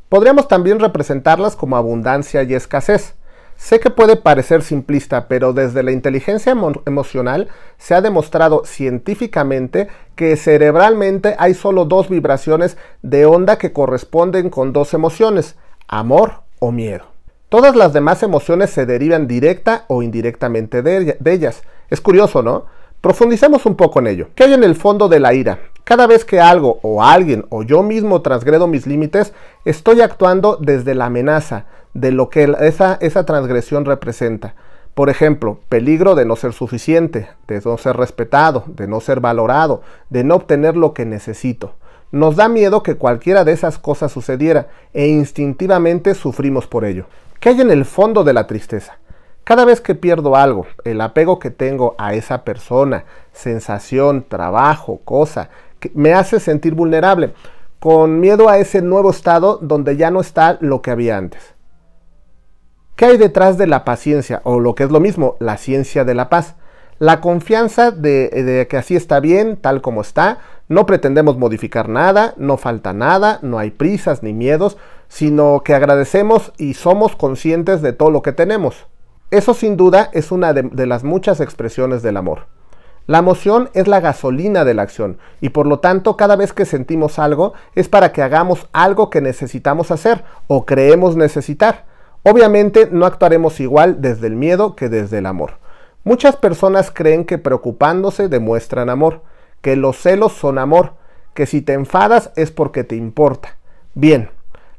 Podríamos 0.08 0.48
también 0.48 0.80
representarlas 0.80 1.58
como 1.58 1.76
abundancia 1.76 2.44
y 2.44 2.54
escasez. 2.54 3.16
Sé 3.64 3.80
que 3.80 3.90
puede 3.90 4.18
parecer 4.18 4.62
simplista, 4.62 5.30
pero 5.30 5.54
desde 5.54 5.84
la 5.84 5.94
inteligencia 5.94 6.54
emocional 6.86 7.48
se 7.78 7.96
ha 7.96 8.02
demostrado 8.02 8.64
científicamente 8.66 9.88
que 10.18 10.36
cerebralmente 10.36 11.38
hay 11.40 11.54
solo 11.54 11.86
dos 11.86 12.10
vibraciones 12.10 12.76
de 13.04 13.26
onda 13.26 13.58
que 13.58 13.72
corresponden 13.72 14.50
con 14.50 14.74
dos 14.74 14.94
emociones, 14.94 15.56
amor 15.88 16.42
o 16.60 16.74
miedo. 16.74 17.06
Todas 17.48 17.78
las 17.78 17.94
demás 17.94 18.22
emociones 18.22 18.70
se 18.70 18.86
derivan 18.86 19.30
directa 19.30 19.86
o 19.88 20.04
indirectamente 20.04 20.82
de, 20.82 21.18
ellas. 21.24 21.64
Es 21.90 22.02
curioso, 22.02 22.44
¿no? 22.44 22.66
Profundicemos 23.00 23.66
un 23.66 23.76
poco 23.76 24.00
en 24.00 24.08
ello. 24.08 24.28
¿Qué 24.36 24.44
hay 24.44 24.54
en 24.56 24.66
el 24.66 24.76
fondo 24.76 25.08
de 25.08 25.22
la 25.22 25.34
ira? 25.34 25.60
Cada 25.84 26.08
vez 26.08 26.24
que 26.24 26.40
algo 26.40 26.80
o 26.82 27.04
alguien 27.04 27.46
o 27.50 27.64
yo 27.64 27.84
mismo 27.84 28.22
transgredo 28.22 28.68
mis 28.68 28.88
límites, 28.88 29.34
estoy 29.66 30.00
actuando 30.00 30.58
desde 30.60 30.96
la 30.96 31.08
amenaza, 31.08 31.66
de 31.94 32.12
lo 32.12 32.30
que 32.30 32.56
esa, 32.62 33.26
transgresión 33.26 33.86
representa. 33.86 34.56
Por 34.94 35.10
ejemplo, 35.10 35.60
peligro 35.70 36.16
de 36.16 36.26
no 36.26 36.36
ser 36.36 36.54
suficiente, 36.54 37.28
de 37.48 37.62
no 37.66 37.78
ser 37.78 37.98
respetado, 37.98 38.64
de 38.68 38.88
no 38.88 39.02
ser 39.02 39.20
valorado, 39.20 39.82
de 40.10 40.24
no 40.24 40.36
obtener 40.36 40.78
lo 40.78 40.94
que 40.94 41.06
necesito. 41.06 41.74
Nos 42.12 42.36
da 42.36 42.48
miedo 42.48 42.84
que 42.84 42.96
cualquiera 42.96 43.44
de 43.44 43.54
esas 43.54 43.80
cosas 43.80 44.12
sucediera 44.12 44.68
e 44.94 45.08
instintivamente 45.08 46.14
sufrimos 46.14 46.68
por 46.68 46.86
ello. 46.86 47.06
¿Qué 47.40 47.50
hay 47.50 47.62
en 47.62 47.72
el 47.72 47.86
fondo 47.86 48.24
de 48.24 48.34
la 48.34 48.46
tristeza? 48.46 49.00
Cada 49.44 49.66
vez 49.66 49.82
que 49.82 49.96
pierdo 49.96 50.36
algo, 50.38 50.68
el 50.86 51.02
apego 51.02 51.40
que 51.40 51.50
tengo 51.50 51.96
a 51.98 52.14
esa 52.14 52.44
persona, 52.46 53.04
sensación, 53.34 54.24
trabajo, 54.30 55.02
cosa, 55.04 55.50
me 55.94 56.14
hace 56.14 56.40
sentir 56.40 56.74
vulnerable, 56.74 57.34
con 57.80 58.20
miedo 58.20 58.48
a 58.50 58.58
ese 58.60 58.82
nuevo 58.82 59.10
estado 59.10 59.60
donde 59.62 59.98
ya 59.98 60.10
no 60.10 60.22
está 60.22 60.58
lo 60.62 60.82
que 60.82 60.92
había 60.92 61.18
antes. 61.18 61.54
¿Qué 62.96 63.06
hay 63.06 63.18
detrás 63.18 63.58
de 63.58 63.68
la 63.68 63.84
paciencia? 63.86 64.42
O 64.44 64.60
lo 64.60 64.76
que 64.76 64.84
es 64.84 64.92
lo 64.92 65.00
mismo, 65.00 65.36
la 65.40 65.58
ciencia 65.58 66.06
de 66.06 66.14
la 66.14 66.30
paz. 66.30 66.56
La 67.00 67.22
confianza 67.22 67.92
de, 67.92 68.68
que 68.70 68.78
así 68.78 68.96
está 68.96 69.20
bien, 69.20 69.58
tal 69.58 69.82
como 69.82 70.02
está. 70.02 70.38
No 70.70 70.86
pretendemos 70.86 71.38
modificar 71.38 71.90
nada, 71.90 72.36
no 72.38 72.58
falta 72.58 72.94
nada, 72.94 73.40
no 73.42 73.58
hay 73.58 73.72
prisas 73.72 74.24
ni 74.24 74.32
miedos, 74.32 74.78
sino 75.08 75.62
que 75.66 75.74
agradecemos 75.74 76.54
y 76.58 76.76
somos 76.76 77.16
conscientes 77.16 77.82
de 77.82 77.94
todo 77.94 78.12
lo 78.12 78.22
que 78.22 78.32
tenemos. 78.32 78.86
Eso 79.32 79.54
sin 79.54 79.76
duda 79.76 80.10
es 80.14 80.32
una 80.32 80.54
de 80.54 80.86
las 80.86 81.04
muchas 81.04 81.42
expresiones 81.42 82.04
del 82.04 82.18
amor. 82.18 82.53
La 83.06 83.18
emoción 83.18 83.70
es 83.74 83.90
la 83.90 84.00
gasolina 84.00 84.64
de 84.64 84.74
la 84.74 84.84
acción 84.84 85.18
y 85.42 85.50
por 85.50 85.68
lo 85.68 85.80
tanto 85.80 86.16
cada 86.16 86.38
vez 86.38 86.54
que 86.54 86.64
sentimos 86.64 87.20
algo 87.20 87.54
es 87.76 87.90
para 87.90 88.14
que 88.14 88.22
hagamos 88.22 88.70
algo 88.72 89.10
que 89.10 89.20
necesitamos 89.20 89.92
hacer 89.92 90.24
o 90.48 90.66
creemos 90.66 91.18
necesitar. 91.18 91.84
Obviamente 92.24 92.88
no 92.90 93.06
actuaremos 93.06 93.60
igual 93.60 93.98
desde 94.00 94.28
el 94.28 94.38
miedo 94.38 94.78
que 94.78 94.88
desde 94.88 95.18
el 95.18 95.26
amor. 95.26 95.60
Muchas 96.06 96.38
personas 96.38 96.92
creen 96.92 97.26
que 97.26 97.38
preocupándose 97.38 98.30
demuestran 98.30 98.90
amor, 98.90 99.22
que 99.62 99.76
los 99.76 99.98
celos 99.98 100.32
son 100.32 100.58
amor, 100.58 100.94
que 101.34 101.46
si 101.46 101.62
te 101.62 101.74
enfadas 101.74 102.32
es 102.38 102.52
porque 102.52 102.86
te 102.86 102.96
importa. 102.96 103.58
Bien, 103.96 104.30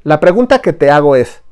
la 0.02 0.19
pregunta 0.21 0.61
que 0.61 0.73
te 0.73 0.90
hago 0.90 1.14
es, 1.14 1.43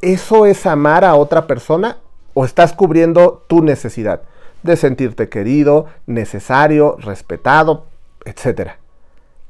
¿eso 0.00 0.46
es 0.46 0.64
amar 0.64 1.04
a 1.04 1.16
otra 1.16 1.46
persona 1.46 1.98
o 2.32 2.46
estás 2.46 2.72
cubriendo 2.72 3.44
tu 3.46 3.62
necesidad 3.62 4.22
de 4.64 4.76
sentirte 4.76 5.28
querido, 5.28 5.86
necesario, 6.06 6.96
respetado, 6.98 7.86
etcétera? 8.24 8.78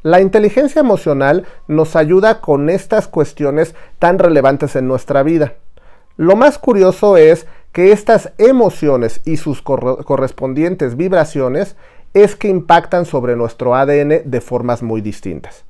La 0.03 0.21
inteligencia 0.21 0.81
emocional 0.81 1.47
nos 1.67 1.97
ayuda 1.97 2.43
con 2.43 2.69
estas 2.69 3.09
cuestiones 3.09 3.75
tan 3.99 4.19
relevantes 4.19 4.77
en 4.77 4.87
nuestra 4.87 5.23
vida. 5.23 5.55
Lo 6.19 6.37
más 6.37 6.59
curioso 6.59 7.17
es 7.17 7.47
que 7.73 7.91
estas 7.91 8.33
emociones 8.37 9.23
y 9.25 9.39
sus 9.39 9.63
correspondientes 9.63 10.97
vibraciones 10.97 11.77
es 12.13 12.37
que 12.37 12.49
impactan 12.49 13.07
sobre 13.07 13.35
nuestro 13.35 13.75
ADN 13.75 14.31
de 14.31 14.41
formas 14.41 14.83
muy 14.83 15.01
distintas. 15.01 15.65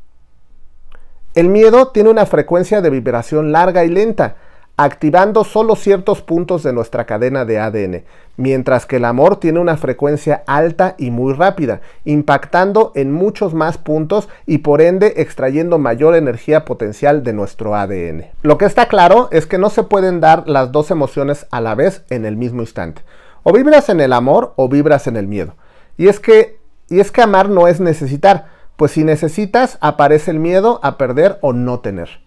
El 1.34 1.48
miedo 1.48 1.88
tiene 1.88 2.10
una 2.10 2.26
frecuencia 2.26 2.80
de 2.80 2.90
vibración 2.90 3.52
larga 3.52 3.84
y 3.84 3.88
lenta, 3.88 4.36
activando 4.76 5.44
solo 5.44 5.76
ciertos 5.76 6.20
puntos 6.20 6.62
de 6.64 6.72
nuestra 6.72 7.04
cadena 7.04 7.44
de 7.44 7.60
ADN, 7.60 8.04
mientras 8.36 8.86
que 8.86 8.96
el 8.96 9.04
amor 9.04 9.36
tiene 9.36 9.60
una 9.60 9.76
frecuencia 9.76 10.42
alta 10.46 10.96
y 10.98 11.10
muy 11.10 11.32
rápida, 11.32 11.80
impactando 12.04 12.90
en 12.96 13.12
muchos 13.12 13.54
más 13.54 13.78
puntos 13.78 14.28
y 14.46 14.58
por 14.58 14.80
ende 14.80 15.14
extrayendo 15.18 15.78
mayor 15.78 16.16
energía 16.16 16.64
potencial 16.64 17.22
de 17.22 17.32
nuestro 17.32 17.76
ADN. 17.76 18.26
Lo 18.42 18.58
que 18.58 18.64
está 18.64 18.86
claro 18.86 19.28
es 19.30 19.46
que 19.46 19.58
no 19.58 19.70
se 19.70 19.84
pueden 19.84 20.20
dar 20.20 20.48
las 20.48 20.72
dos 20.72 20.90
emociones 20.90 21.46
a 21.50 21.60
la 21.60 21.76
vez 21.76 22.02
en 22.10 22.24
el 22.24 22.36
mismo 22.36 22.60
instante. 22.60 23.02
O 23.44 23.52
vibras 23.52 23.88
en 23.90 24.00
el 24.00 24.12
amor 24.12 24.54
o 24.56 24.68
vibras 24.68 25.06
en 25.06 25.16
el 25.16 25.28
miedo. 25.28 25.54
Y 25.96 26.08
es 26.08 26.18
que, 26.18 26.58
y 26.88 26.98
es 26.98 27.12
que 27.12 27.22
amar 27.22 27.48
no 27.48 27.68
es 27.68 27.78
necesitar, 27.78 28.46
pues 28.76 28.92
si 28.92 29.04
necesitas 29.04 29.78
aparece 29.80 30.32
el 30.32 30.40
miedo 30.40 30.80
a 30.82 30.98
perder 30.98 31.38
o 31.42 31.52
no 31.52 31.78
tener. 31.78 32.23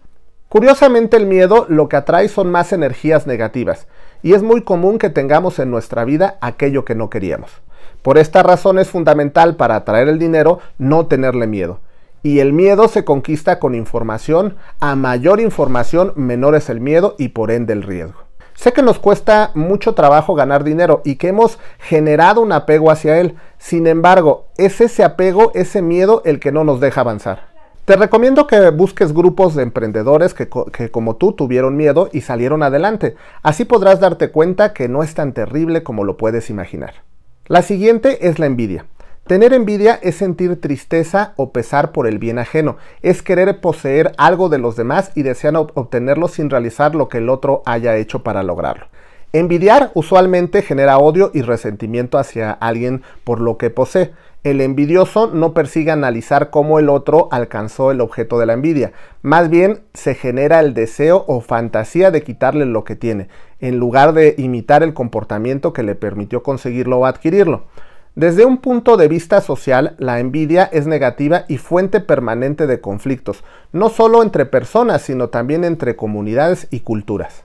Curiosamente 0.48 1.18
el 1.18 1.26
miedo 1.26 1.66
lo 1.68 1.90
que 1.90 1.96
atrae 1.96 2.28
son 2.28 2.50
más 2.50 2.72
energías 2.72 3.26
negativas 3.26 3.86
y 4.22 4.32
es 4.32 4.42
muy 4.42 4.62
común 4.62 4.98
que 4.98 5.10
tengamos 5.10 5.58
en 5.58 5.70
nuestra 5.70 6.06
vida 6.06 6.38
aquello 6.40 6.86
que 6.86 6.94
no 6.94 7.10
queríamos. 7.10 7.50
Por 8.00 8.16
esta 8.16 8.42
razón 8.42 8.78
es 8.78 8.88
fundamental 8.88 9.56
para 9.56 9.76
atraer 9.76 10.08
el 10.08 10.18
dinero 10.18 10.60
no 10.78 11.06
tenerle 11.06 11.46
miedo. 11.46 11.80
Y 12.22 12.40
el 12.40 12.54
miedo 12.54 12.88
se 12.88 13.04
conquista 13.04 13.58
con 13.58 13.74
información, 13.74 14.56
a 14.80 14.96
mayor 14.96 15.38
información 15.38 16.14
menor 16.16 16.54
es 16.54 16.70
el 16.70 16.80
miedo 16.80 17.14
y 17.18 17.28
por 17.28 17.50
ende 17.50 17.74
el 17.74 17.82
riesgo. 17.82 18.22
Sé 18.54 18.72
que 18.72 18.82
nos 18.82 18.98
cuesta 18.98 19.50
mucho 19.54 19.94
trabajo 19.94 20.34
ganar 20.34 20.64
dinero 20.64 21.02
y 21.04 21.16
que 21.16 21.28
hemos 21.28 21.58
generado 21.78 22.40
un 22.40 22.52
apego 22.52 22.90
hacia 22.90 23.18
él. 23.20 23.36
Sin 23.58 23.86
embargo, 23.86 24.46
es 24.56 24.80
ese 24.80 25.04
apego, 25.04 25.52
ese 25.54 25.82
miedo 25.82 26.22
el 26.24 26.40
que 26.40 26.52
no 26.52 26.64
nos 26.64 26.80
deja 26.80 27.02
avanzar. 27.02 27.57
Te 27.88 27.96
recomiendo 27.96 28.46
que 28.46 28.68
busques 28.68 29.14
grupos 29.14 29.54
de 29.54 29.62
emprendedores 29.62 30.34
que, 30.34 30.50
como 30.90 31.16
tú 31.16 31.32
tuvieron 31.32 31.74
miedo 31.74 32.10
y 32.12 32.20
salieron 32.20 32.62
adelante. 32.62 33.16
Así 33.42 33.64
podrás 33.64 33.98
darte 33.98 34.30
cuenta 34.30 34.74
que 34.74 34.90
no 34.90 35.02
es 35.02 35.14
tan 35.14 35.32
terrible 35.32 35.82
como 35.82 36.04
lo 36.04 36.18
puedes 36.18 36.50
imaginar. 36.50 36.96
La 37.46 37.62
siguiente 37.62 38.28
es 38.28 38.38
la 38.38 38.44
envidia. 38.44 38.84
Tener 39.26 39.54
envidia 39.54 39.98
es 40.02 40.16
sentir 40.16 40.60
tristeza 40.60 41.32
o 41.36 41.50
pesar 41.50 41.92
por 41.92 42.06
el 42.06 42.18
bien 42.18 42.38
ajeno, 42.38 42.76
es 43.00 43.22
querer 43.22 43.58
poseer 43.62 44.12
algo 44.18 44.50
de 44.50 44.58
los 44.58 44.76
demás 44.76 45.10
y 45.14 45.22
desear 45.22 45.56
obtenerlo 45.56 46.28
sin 46.28 46.50
realizar 46.50 46.94
lo 46.94 47.08
que 47.08 47.16
el 47.16 47.30
otro 47.30 47.62
haya 47.64 47.96
hecho 47.96 48.22
para 48.22 48.42
lograrlo. 48.42 48.88
Envidiar 49.32 49.92
usualmente 49.92 50.60
genera 50.60 50.98
odio 50.98 51.30
y 51.32 51.40
resentimiento 51.40 52.18
hacia 52.18 52.50
alguien 52.50 53.02
por 53.24 53.40
lo 53.40 53.56
que 53.56 53.70
posee. 53.70 54.12
El 54.44 54.60
envidioso 54.60 55.26
no 55.26 55.52
persigue 55.52 55.90
analizar 55.90 56.50
cómo 56.50 56.78
el 56.78 56.88
otro 56.88 57.28
alcanzó 57.32 57.90
el 57.90 58.00
objeto 58.00 58.38
de 58.38 58.46
la 58.46 58.52
envidia, 58.52 58.92
más 59.20 59.50
bien 59.50 59.80
se 59.94 60.14
genera 60.14 60.60
el 60.60 60.74
deseo 60.74 61.24
o 61.26 61.40
fantasía 61.40 62.12
de 62.12 62.22
quitarle 62.22 62.64
lo 62.64 62.84
que 62.84 62.94
tiene, 62.94 63.28
en 63.58 63.78
lugar 63.78 64.12
de 64.12 64.36
imitar 64.38 64.84
el 64.84 64.94
comportamiento 64.94 65.72
que 65.72 65.82
le 65.82 65.96
permitió 65.96 66.44
conseguirlo 66.44 66.98
o 66.98 67.06
adquirirlo. 67.06 67.64
Desde 68.14 68.44
un 68.44 68.58
punto 68.58 68.96
de 68.96 69.08
vista 69.08 69.40
social, 69.40 69.96
la 69.98 70.20
envidia 70.20 70.64
es 70.72 70.86
negativa 70.86 71.44
y 71.48 71.58
fuente 71.58 72.00
permanente 72.00 72.68
de 72.68 72.80
conflictos, 72.80 73.42
no 73.72 73.88
solo 73.90 74.22
entre 74.22 74.46
personas, 74.46 75.02
sino 75.02 75.28
también 75.28 75.64
entre 75.64 75.96
comunidades 75.96 76.68
y 76.70 76.80
culturas. 76.80 77.44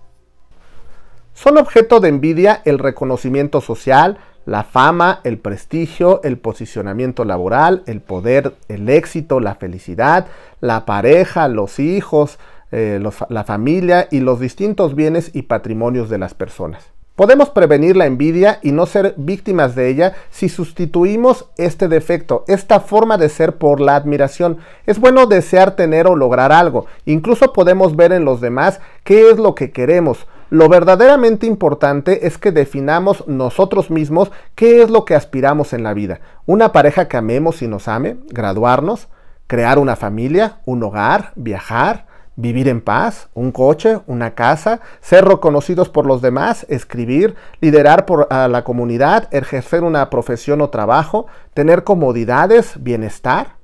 Son 1.33 1.57
objeto 1.57 1.99
de 1.99 2.09
envidia 2.09 2.61
el 2.65 2.77
reconocimiento 2.77 3.61
social, 3.61 4.19
la 4.45 4.63
fama, 4.63 5.21
el 5.23 5.37
prestigio, 5.37 6.21
el 6.23 6.37
posicionamiento 6.37 7.25
laboral, 7.25 7.83
el 7.85 8.01
poder, 8.01 8.53
el 8.67 8.89
éxito, 8.89 9.39
la 9.39 9.55
felicidad, 9.55 10.27
la 10.59 10.85
pareja, 10.85 11.47
los 11.47 11.79
hijos, 11.79 12.39
eh, 12.71 13.01
la 13.29 13.43
familia 13.43 14.07
y 14.11 14.19
los 14.19 14.39
distintos 14.39 14.95
bienes 14.95 15.31
y 15.33 15.43
patrimonios 15.43 16.09
de 16.09 16.17
las 16.17 16.33
personas. 16.33 16.93
Podemos 17.15 17.51
prevenir 17.51 17.95
la 17.95 18.07
envidia 18.07 18.57
y 18.63 18.71
no 18.71 18.87
ser 18.87 19.13
víctimas 19.17 19.75
de 19.75 19.87
ella 19.87 20.15
si 20.31 20.49
sustituimos 20.49 21.45
este 21.57 21.87
defecto, 21.87 22.43
esta 22.47 22.79
forma 22.79 23.19
de 23.19 23.29
ser 23.29 23.57
por 23.57 23.79
la 23.79 23.95
admiración. 23.95 24.57
Es 24.87 24.97
bueno 24.97 25.27
desear 25.27 25.75
tener 25.75 26.07
o 26.07 26.15
lograr 26.15 26.51
algo. 26.51 26.87
Incluso 27.05 27.53
podemos 27.53 27.95
ver 27.95 28.13
en 28.13 28.25
los 28.25 28.41
demás 28.41 28.79
qué 29.03 29.29
es 29.29 29.37
lo 29.37 29.53
que 29.53 29.71
queremos. 29.71 30.25
Lo 30.53 30.69
verdaderamente 30.69 31.47
importante 31.47 32.27
es 32.27 32.37
que 32.37 32.51
definamos 32.51 33.27
nosotros 33.27 33.89
mismos 33.89 34.31
qué 34.53 34.83
es 34.83 34.91
lo 34.91 35.03
que 35.03 35.15
aspiramos 35.15 35.73
en 35.73 35.81
la 35.81 35.95
vida. 35.95 36.19
Una 36.45 36.71
pareja 36.71 37.07
que 37.07 37.17
amemos 37.17 37.63
y 37.63 37.67
nos 37.67 37.87
ame, 37.87 38.17
graduarnos, 38.27 39.07
crear 39.47 39.79
una 39.79 39.95
familia, 39.95 40.59
un 40.65 40.83
hogar, 40.83 41.31
viajar, 41.33 42.05
vivir 42.35 42.67
en 42.67 42.81
paz, 42.81 43.29
un 43.33 43.51
coche, 43.51 44.01
una 44.05 44.35
casa, 44.35 44.79
ser 45.01 45.25
reconocidos 45.25 45.89
por 45.89 46.05
los 46.05 46.21
demás, 46.21 46.67
escribir, 46.69 47.33
liderar 47.59 48.05
por 48.05 48.27
a 48.29 48.47
la 48.47 48.63
comunidad, 48.63 49.33
ejercer 49.33 49.83
una 49.83 50.11
profesión 50.11 50.61
o 50.61 50.69
trabajo, 50.69 51.25
tener 51.55 51.83
comodidades, 51.83 52.75
bienestar. 52.77 53.55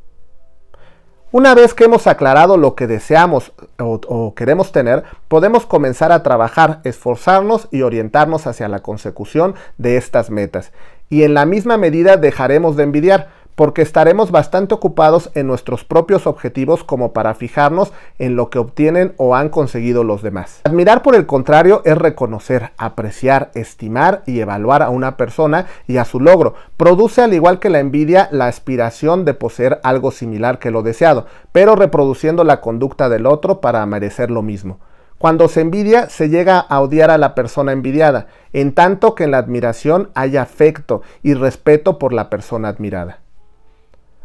Una 1.32 1.54
vez 1.54 1.76
que 1.76 1.84
hemos 1.84 2.08
aclarado 2.08 2.58
lo 2.58 2.74
que 2.74 2.88
deseamos 2.88 3.52
o, 3.78 4.34
queremos 4.34 4.72
tener, 4.72 5.04
podemos 5.28 5.68
comenzar 5.68 6.12
a 6.12 6.24
trabajar, 6.24 6.80
esforzarnos 6.84 7.68
y 7.70 7.84
orientarnos 7.84 8.48
hacia 8.48 8.68
la 8.68 8.80
consecución 8.80 9.54
de 9.78 9.98
estas 9.98 10.32
metas. 10.32 10.72
Y 11.08 11.22
en 11.22 11.36
la 11.36 11.46
misma 11.46 11.78
medida 11.78 12.18
dejaremos 12.18 12.76
de 12.76 12.84
envidiar, 12.84 13.30
porque 13.60 13.82
estaremos 13.82 14.32
bastante 14.32 14.74
ocupados 14.74 15.32
en 15.34 15.46
nuestros 15.46 15.84
propios 15.84 16.28
objetivos 16.28 16.86
como 16.86 17.12
para 17.12 17.34
fijarnos 17.34 17.92
en 18.18 18.38
lo 18.38 18.50
que 18.50 18.58
obtienen 18.58 19.14
o 19.18 19.36
han 19.36 19.50
conseguido 19.50 20.06
los 20.06 20.22
demás. 20.22 20.62
Admirar, 20.64 21.02
por 21.02 21.14
el 21.14 21.26
contrario, 21.26 21.82
es 21.84 21.98
reconocer, 21.98 22.72
apreciar, 22.78 23.52
estimar 23.56 24.24
y 24.26 24.40
evaluar 24.40 24.82
a 24.82 24.90
una 24.90 25.18
persona 25.18 25.66
y 25.88 25.98
a 25.98 26.06
su 26.06 26.22
logro. 26.22 26.54
Produce, 26.78 27.22
al 27.22 27.34
igual 27.34 27.60
que 27.60 27.70
la 27.70 27.82
envidia, 27.82 28.30
la 28.32 28.48
aspiración 28.48 29.26
de 29.26 29.34
poseer 29.34 29.82
algo 29.84 30.12
similar 30.12 30.60
que 30.60 30.72
lo 30.72 30.82
deseado, 30.82 31.26
pero 31.52 31.76
reproduciendo 31.76 32.46
la 32.46 32.62
conducta 32.62 33.10
del 33.10 33.26
otro 33.26 33.60
para 33.60 33.86
merecer 33.86 34.32
lo 34.32 34.42
mismo. 34.42 34.80
Cuando 35.18 35.50
se 35.50 35.60
envidia, 35.60 36.08
se 36.08 36.30
llega 36.30 36.60
a 36.60 36.80
odiar 36.80 37.12
a 37.12 37.18
la 37.18 37.36
persona 37.36 37.74
envidiada, 37.74 38.28
en 38.54 38.74
tanto 38.74 39.16
que 39.16 39.26
en 39.26 39.32
la 39.32 39.40
admiración 39.40 40.12
hay 40.16 40.38
afecto 40.38 41.02
y 41.24 41.34
respeto 41.34 42.00
por 42.00 42.14
la 42.14 42.30
persona 42.30 42.70
admirada. 42.70 43.20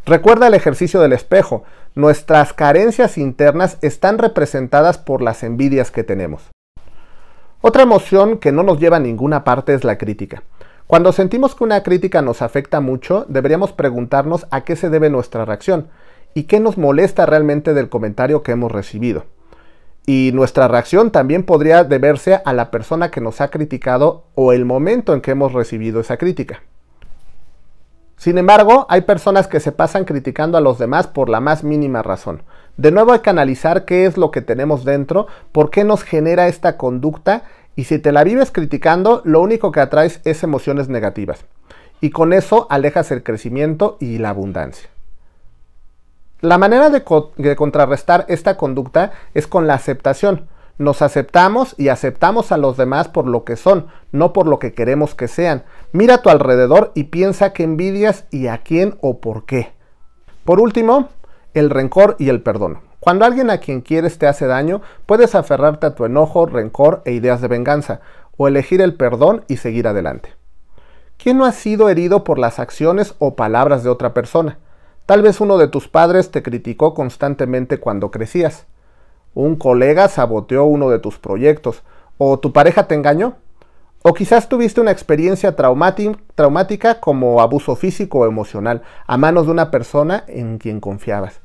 Recuerda 0.07 0.49
el 0.49 0.55
ejercicio 0.55 1.01
del 1.01 1.15
espejo. 1.15 1.65
Nuestras 1.95 2.53
carencias 2.53 3.17
internas 3.17 3.79
están 3.81 4.19
representadas 4.19 4.99
por 4.99 5.23
las 5.23 5.43
envidias 5.43 5.91
que 5.91 6.05
tenemos. 6.05 6.51
Otra 7.63 7.85
emoción 7.85 8.37
que 8.37 8.53
no 8.53 8.63
nos 8.63 8.79
lleva 8.79 8.99
a 8.99 9.01
ninguna 9.01 9.45
parte 9.45 9.73
es 9.73 9.83
la 9.83 9.97
crítica. 9.97 10.43
Cuando 10.87 11.13
sentimos 11.13 11.55
que 11.55 11.65
una 11.65 11.83
crítica 11.83 12.21
nos 12.21 12.43
afecta 12.43 12.81
mucho, 12.81 13.25
deberíamos 13.31 13.73
preguntarnos 13.73 14.47
a 14.51 14.61
qué 14.65 14.77
se 14.77 14.91
debe 14.91 15.09
nuestra 15.09 15.47
reacción 15.47 15.89
y 16.35 16.43
qué 16.43 16.61
nos 16.61 16.77
molesta 16.77 17.25
realmente 17.25 17.73
del 17.73 17.89
comentario 17.89 18.43
que 18.43 18.53
hemos 18.53 18.71
recibido. 18.71 19.25
Y 20.05 20.33
nuestra 20.35 20.69
reacción 20.69 21.13
también 21.13 21.45
podría 21.45 21.83
deberse 21.83 22.43
a 22.45 22.53
la 22.53 22.71
persona 22.71 23.11
que 23.11 23.23
nos 23.23 23.41
ha 23.41 23.49
criticado 23.49 24.27
o 24.35 24.53
el 24.53 24.67
momento 24.67 25.15
en 25.15 25.23
que 25.23 25.31
hemos 25.31 25.55
recibido 25.55 26.01
esa 26.01 26.19
crítica. 26.19 26.61
Sin 28.25 28.39
embargo, 28.39 28.87
hay 28.89 29.03
personas 29.03 29.49
que 29.49 29.61
se 29.61 29.71
pasan 29.71 30.07
criticando 30.07 30.57
a 30.57 30.63
los 30.63 30.79
demás 30.79 31.07
por 31.07 31.29
la 31.29 31.41
más 31.41 31.63
mínima 31.63 32.01
razón. 32.01 32.41
De 32.79 32.91
nuevo 32.91 33.13
hay 33.13 33.19
que 33.19 33.29
analizar 33.29 33.85
qué 33.85 34.07
es 34.07 34.17
lo 34.17 34.31
que 34.31 34.41
tenemos 34.41 34.87
dentro, 34.87 35.27
por 35.53 35.69
qué 35.69 35.85
nos 35.85 36.05
genera 36.05 36.49
esta 36.49 36.79
conducta 36.79 37.43
y 37.77 37.85
si 37.85 37.99
te 37.99 38.13
la 38.13 38.25
vives 38.25 38.51
criticando, 38.51 39.21
lo 39.27 39.43
único 39.43 39.73
que 39.73 39.81
atraes 39.81 40.23
es 40.25 40.43
emociones 40.43 40.89
negativas. 40.89 41.45
Y 42.01 42.13
con 42.13 42.33
eso 42.33 42.67
alejas 42.71 43.11
el 43.11 43.23
crecimiento 43.23 43.99
y 44.01 44.17
la 44.17 44.31
abundancia. 44.31 44.89
La 46.41 46.57
manera 46.57 46.89
de, 46.89 47.05
de 47.37 47.57
contrarrestar 47.57 48.25
esta 48.29 48.57
conducta 48.57 49.13
es 49.35 49.47
con 49.47 49.67
la 49.67 49.75
aceptación. 49.75 50.49
Nos 50.77 51.03
aceptamos 51.03 51.75
y 51.79 51.89
aceptamos 51.89 52.51
a 52.51 52.57
los 52.57 52.77
demás 52.77 53.09
por 53.09 53.27
lo 53.27 53.45
que 53.45 53.57
son, 53.57 53.87
no 54.11 54.33
por 54.33 54.49
lo 54.49 54.59
que 54.59 54.75
queremos 54.75 55.15
que 55.15 55.29
sean. 55.29 55.63
Mira 55.93 56.17
a 56.17 56.23
tu 56.23 56.31
alrededor 56.31 56.91
y 56.95 57.05
piensa 57.05 57.53
qué 57.53 57.63
envidias 57.63 58.25
y 58.33 58.49
a 58.49 58.59
quién 58.59 58.97
o 59.01 59.21
por 59.21 59.45
qué. 59.45 59.73
Por 60.45 60.61
último, 60.61 61.11
el 61.55 61.71
rencor 61.71 62.17
y 62.19 62.29
el 62.29 62.43
perdón. 62.43 62.81
Cuando 62.99 63.25
alguien 63.25 63.51
a 63.51 63.59
quien 63.59 63.83
quieres 63.83 64.19
te 64.19 64.27
hace 64.27 64.47
daño, 64.47 64.83
puedes 65.07 65.37
aferrarte 65.37 65.87
a 65.87 65.95
tu 65.95 66.07
enojo, 66.07 66.47
rencor 66.47 67.03
e 67.05 67.13
ideas 67.13 67.41
de 67.41 67.49
venganza, 67.49 68.01
o 68.37 68.49
elegir 68.49 68.81
el 68.81 68.95
perdón 68.95 69.45
y 69.47 69.59
seguir 69.59 69.87
adelante. 69.87 70.31
¿Quién 71.19 71.39
no 71.39 71.45
ha 71.45 71.53
sido 71.53 71.89
herido 71.89 72.25
por 72.25 72.39
las 72.39 72.59
acciones 72.59 73.15
o 73.19 73.37
palabras 73.37 73.85
de 73.85 73.91
otra 73.91 74.13
persona? 74.13 74.59
Tal 75.07 75.23
vez 75.23 75.41
uno 75.41 75.59
de 75.59 75.69
tus 75.69 75.87
padres 75.87 76.33
te 76.33 76.43
criticó 76.43 76.95
constantemente 76.95 77.79
cuando 77.79 78.11
crecías 78.11 78.67
un 79.35 79.57
colega 79.57 80.09
saboteó 80.09 80.65
uno 80.65 80.91
de 80.91 80.99
tus 80.99 81.19
proyectos, 81.19 81.83
o 82.19 82.39
tu 82.39 82.53
pareja 82.53 82.87
te 82.87 82.95
engañó, 82.95 83.37
o 84.03 84.15
quizás 84.15 84.49
tuviste 84.49 84.81
una 84.81 84.91
experiencia 84.91 85.57
traumática 85.57 87.01
como 87.01 87.41
abuso 87.41 87.75
físico 87.75 88.21
o 88.21 88.27
emocional 88.27 88.83
a 89.07 89.17
manos 89.17 89.47
de 89.47 89.53
una 89.53 89.71
persona 89.71 90.25
en 90.29 90.59
quien 90.59 90.79
confiabas. 90.81 91.41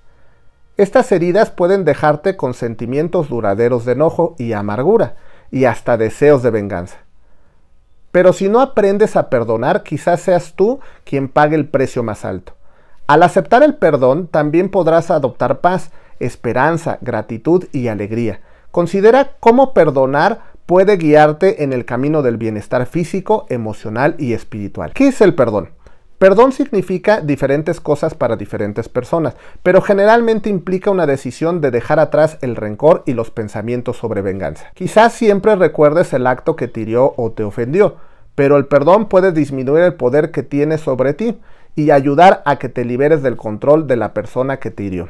Estas 0.76 1.12
heridas 1.12 1.52
pueden 1.52 1.86
dejarte 1.86 2.38
con 2.38 2.54
sentimientos 2.54 3.30
duraderos 3.30 3.86
de 3.86 3.94
enojo 3.94 4.36
y 4.38 4.54
amargura, 4.54 5.16
y 5.52 5.66
hasta 5.66 5.98
deseos 5.98 6.44
de 6.44 6.52
venganza. 6.52 6.98
Pero 8.12 8.34
si 8.34 8.50
no 8.50 8.60
aprendes 8.60 9.16
a 9.16 9.30
perdonar, 9.30 9.84
quizás 9.84 10.22
seas 10.22 10.54
tú 10.56 10.80
quien 11.04 11.30
pague 11.30 11.56
el 11.56 11.68
precio 11.68 12.04
más 12.04 12.26
alto. 12.26 12.54
Al 13.08 13.24
aceptar 13.24 13.64
el 13.64 13.76
perdón, 13.76 14.28
también 14.28 14.70
podrás 14.70 15.12
adoptar 15.12 15.62
paz 15.62 15.92
esperanza, 16.20 16.98
gratitud 17.02 17.66
y 17.72 17.88
alegría. 17.88 18.42
Considera 18.72 19.32
cómo 19.40 19.74
perdonar 19.74 20.42
puede 20.66 20.98
guiarte 20.98 21.64
en 21.64 21.74
el 21.74 21.86
camino 21.86 22.22
del 22.22 22.38
bienestar 22.38 22.86
físico, 22.86 23.48
emocional 23.50 24.16
y 24.20 24.34
espiritual. 24.34 24.94
¿Qué 24.94 25.08
es 25.08 25.22
el 25.22 25.34
perdón? 25.34 25.70
Perdón 26.20 26.52
significa 26.52 27.22
diferentes 27.22 27.80
cosas 27.80 28.14
para 28.14 28.36
diferentes 28.36 28.90
personas, 28.90 29.36
pero 29.64 29.82
generalmente 29.82 30.50
implica 30.50 30.92
una 30.92 31.08
decisión 31.08 31.62
de 31.62 31.72
dejar 31.72 31.98
atrás 32.00 32.38
el 32.42 32.58
rencor 32.58 33.04
y 33.06 33.14
los 33.14 33.32
pensamientos 33.32 33.96
sobre 33.96 34.22
venganza. 34.22 34.66
Quizás 34.74 35.14
siempre 35.14 35.56
recuerdes 35.56 36.12
el 36.12 36.28
acto 36.28 36.58
que 36.58 36.68
te 36.68 36.98
o 36.98 37.32
te 37.32 37.44
ofendió, 37.44 37.96
pero 38.36 38.58
el 38.58 38.66
perdón 38.66 39.08
puede 39.08 39.32
disminuir 39.32 39.84
el 39.84 39.94
poder 39.94 40.32
que 40.32 40.44
tienes 40.44 40.82
sobre 40.82 41.14
ti 41.14 41.40
y 41.76 41.92
ayudar 41.92 42.42
a 42.46 42.58
que 42.58 42.68
te 42.68 42.84
liberes 42.84 43.24
del 43.24 43.38
control 43.38 43.88
de 43.88 43.96
la 43.96 44.14
persona 44.14 44.58
que 44.58 44.72
te 44.72 44.84
hirió. 44.84 45.10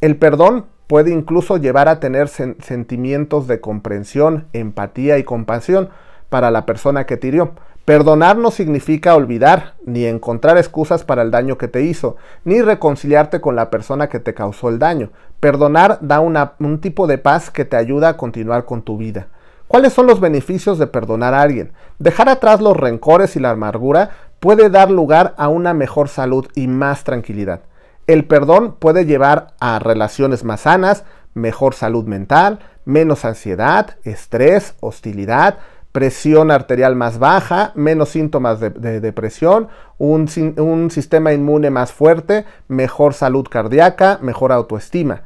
El 0.00 0.16
perdón 0.16 0.66
puede 0.86 1.10
incluso 1.10 1.56
llevar 1.56 1.88
a 1.88 2.00
tener 2.00 2.28
sentimientos 2.28 3.46
de 3.46 3.60
comprensión, 3.60 4.46
empatía 4.52 5.18
y 5.18 5.24
compasión 5.24 5.88
para 6.28 6.50
la 6.50 6.66
persona 6.66 7.06
que 7.06 7.16
te 7.16 7.28
hirió. 7.28 7.52
Perdonar 7.84 8.38
no 8.38 8.50
significa 8.50 9.14
olvidar, 9.14 9.74
ni 9.84 10.06
encontrar 10.06 10.56
excusas 10.56 11.04
para 11.04 11.22
el 11.22 11.30
daño 11.30 11.58
que 11.58 11.68
te 11.68 11.82
hizo, 11.82 12.16
ni 12.44 12.62
reconciliarte 12.62 13.40
con 13.40 13.56
la 13.56 13.68
persona 13.68 14.08
que 14.08 14.20
te 14.20 14.32
causó 14.32 14.70
el 14.70 14.78
daño. 14.78 15.10
Perdonar 15.38 15.98
da 16.00 16.20
un 16.20 16.80
tipo 16.80 17.06
de 17.06 17.18
paz 17.18 17.50
que 17.50 17.66
te 17.66 17.76
ayuda 17.76 18.08
a 18.10 18.16
continuar 18.16 18.64
con 18.64 18.82
tu 18.82 18.96
vida. 18.96 19.28
¿Cuáles 19.68 19.92
son 19.92 20.06
los 20.06 20.20
beneficios 20.20 20.78
de 20.78 20.86
perdonar 20.86 21.34
a 21.34 21.42
alguien? 21.42 21.72
Dejar 21.98 22.28
atrás 22.28 22.60
los 22.60 22.76
rencores 22.76 23.36
y 23.36 23.40
la 23.40 23.50
amargura 23.50 24.10
puede 24.40 24.70
dar 24.70 24.90
lugar 24.90 25.34
a 25.36 25.48
una 25.48 25.74
mejor 25.74 26.08
salud 26.08 26.46
y 26.54 26.68
más 26.68 27.04
tranquilidad. 27.04 27.60
El 28.06 28.26
perdón 28.26 28.76
puede 28.78 29.06
llevar 29.06 29.54
a 29.60 29.78
relaciones 29.78 30.44
más 30.44 30.62
sanas, 30.62 31.04
mejor 31.32 31.74
salud 31.74 32.04
mental, 32.04 32.58
menos 32.84 33.24
ansiedad, 33.24 33.96
estrés, 34.04 34.74
hostilidad, 34.80 35.58
presión 35.92 36.50
arterial 36.50 36.96
más 36.96 37.18
baja, 37.18 37.72
menos 37.74 38.10
síntomas 38.10 38.60
de, 38.60 39.00
depresión, 39.00 39.68
un, 39.96 40.28
un 40.58 40.90
sistema 40.90 41.32
inmune 41.32 41.70
más 41.70 41.92
fuerte, 41.92 42.44
mejor 42.68 43.14
salud 43.14 43.46
cardíaca, 43.48 44.18
mejor 44.20 44.52
autoestima. 44.52 45.22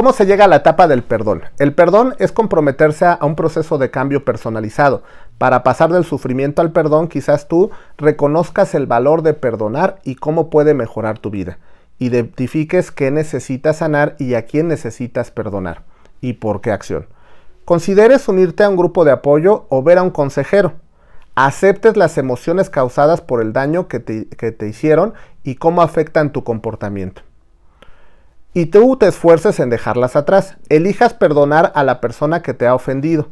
¿Cómo 0.00 0.14
se 0.14 0.24
llega 0.24 0.46
a 0.46 0.48
la 0.48 0.56
etapa 0.56 0.88
del 0.88 1.02
perdón? 1.02 1.42
El 1.58 1.74
perdón 1.74 2.14
es 2.18 2.32
comprometerse 2.32 3.04
a 3.04 3.18
un 3.20 3.36
proceso 3.36 3.76
de 3.76 3.90
cambio 3.90 4.24
personalizado. 4.24 5.02
Para 5.36 5.62
pasar 5.62 5.92
del 5.92 6.06
sufrimiento 6.06 6.62
al 6.62 6.72
perdón, 6.72 7.06
quizás 7.06 7.48
tú 7.48 7.70
reconozcas 7.98 8.74
el 8.74 8.86
valor 8.86 9.20
de 9.20 9.34
perdonar 9.34 10.00
y 10.02 10.14
cómo 10.14 10.48
puede 10.48 10.72
mejorar 10.72 11.18
tu 11.18 11.28
vida. 11.28 11.58
Identifiques 11.98 12.90
qué 12.90 13.10
necesitas 13.10 13.76
sanar 13.76 14.16
y 14.18 14.32
a 14.36 14.46
quién 14.46 14.68
necesitas 14.68 15.30
perdonar 15.30 15.82
y 16.22 16.32
por 16.32 16.62
qué 16.62 16.72
acción. 16.72 17.06
Consideres 17.66 18.26
unirte 18.26 18.64
a 18.64 18.70
un 18.70 18.78
grupo 18.78 19.04
de 19.04 19.12
apoyo 19.12 19.66
o 19.68 19.82
ver 19.82 19.98
a 19.98 20.02
un 20.02 20.10
consejero. 20.12 20.72
aceptes 21.34 21.98
las 21.98 22.16
emociones 22.16 22.70
causadas 22.70 23.20
por 23.20 23.42
el 23.42 23.52
daño 23.52 23.86
que 23.86 24.00
te, 24.00 24.28
que 24.28 24.50
te 24.50 24.66
hicieron 24.66 25.12
y 25.44 25.56
cómo 25.56 25.82
afectan 25.82 26.32
tu 26.32 26.42
comportamiento. 26.42 27.20
Y 28.52 28.66
tú 28.66 28.96
te 28.96 29.08
esfuerces 29.08 29.60
en 29.60 29.70
dejarlas 29.70 30.16
atrás. 30.16 30.56
Elijas 30.68 31.14
perdonar 31.14 31.72
a 31.74 31.84
la 31.84 32.00
persona 32.00 32.42
que 32.42 32.54
te 32.54 32.66
ha 32.66 32.74
ofendido. 32.74 33.28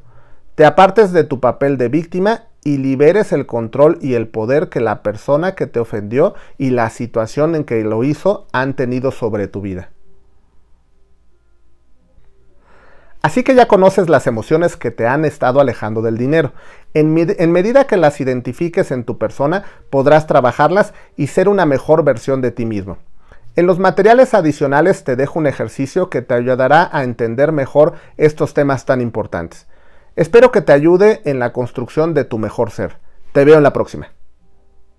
Te 0.55 0.65
apartes 0.65 1.13
de 1.13 1.25
tu 1.25 1.41
papel 1.41 1.77
de 1.77 1.89
víctima 1.89 2.45
y 2.65 2.79
liberes 2.79 3.33
el 3.33 3.47
control 3.47 3.99
y 4.01 4.15
el 4.15 4.29
poder 4.29 4.69
que 4.69 4.81
la 4.81 5.03
persona 5.03 5.55
que 5.55 5.67
te 5.67 5.81
ofendió 5.81 6.35
y 6.57 6.71
la 6.71 6.91
situación 6.91 7.55
en 7.55 7.65
que 7.65 7.83
lo 7.85 8.05
hizo 8.05 8.47
han 8.53 8.75
tenido 8.75 9.11
sobre 9.11 9.49
tu 9.49 9.61
vida. 9.61 9.91
Así 13.21 13.43
que 13.43 13.55
ya 13.55 13.67
conoces 13.67 14.09
las 14.09 14.27
emociones 14.27 14.77
que 14.77 14.91
te 14.91 15.07
han 15.07 15.25
estado 15.25 15.61
alejando 15.61 16.03
del 16.03 16.17
dinero. 16.17 16.53
En, 16.95 17.13
medida 17.53 17.87
que 17.87 17.97
las 17.97 18.21
identifiques 18.21 18.91
en 18.93 19.05
tu 19.05 19.19
persona, 19.19 19.65
podrás 19.91 20.27
trabajarlas 20.27 20.95
y 21.17 21.27
ser 21.27 21.49
una 21.49 21.67
mejor 21.67 22.05
versión 22.05 22.41
de 22.41 22.53
ti 22.53 22.65
mismo. 22.65 22.99
En 23.59 23.67
los 23.67 23.81
materiales 23.81 24.35
adicionales 24.35 25.03
te 25.03 25.17
dejo 25.17 25.37
un 25.37 25.49
ejercicio 25.49 26.11
que 26.11 26.23
te 26.23 26.33
ayudará 26.33 26.89
a 26.93 27.03
entender 27.03 27.51
mejor 27.51 27.95
estos 28.17 28.55
temas 28.55 28.85
tan 28.85 29.01
importantes. 29.01 29.67
Espero 30.15 30.53
que 30.53 30.61
te 30.61 30.73
ayude 30.73 31.23
en 31.25 31.41
la 31.41 31.53
construcción 31.53 32.15
de 32.15 32.23
tu 32.23 32.39
mejor 32.39 32.71
ser. 32.71 32.99
Te 33.33 33.45
veo 33.45 33.57
en 33.57 33.65
la 33.65 33.73
próxima. 33.73 34.13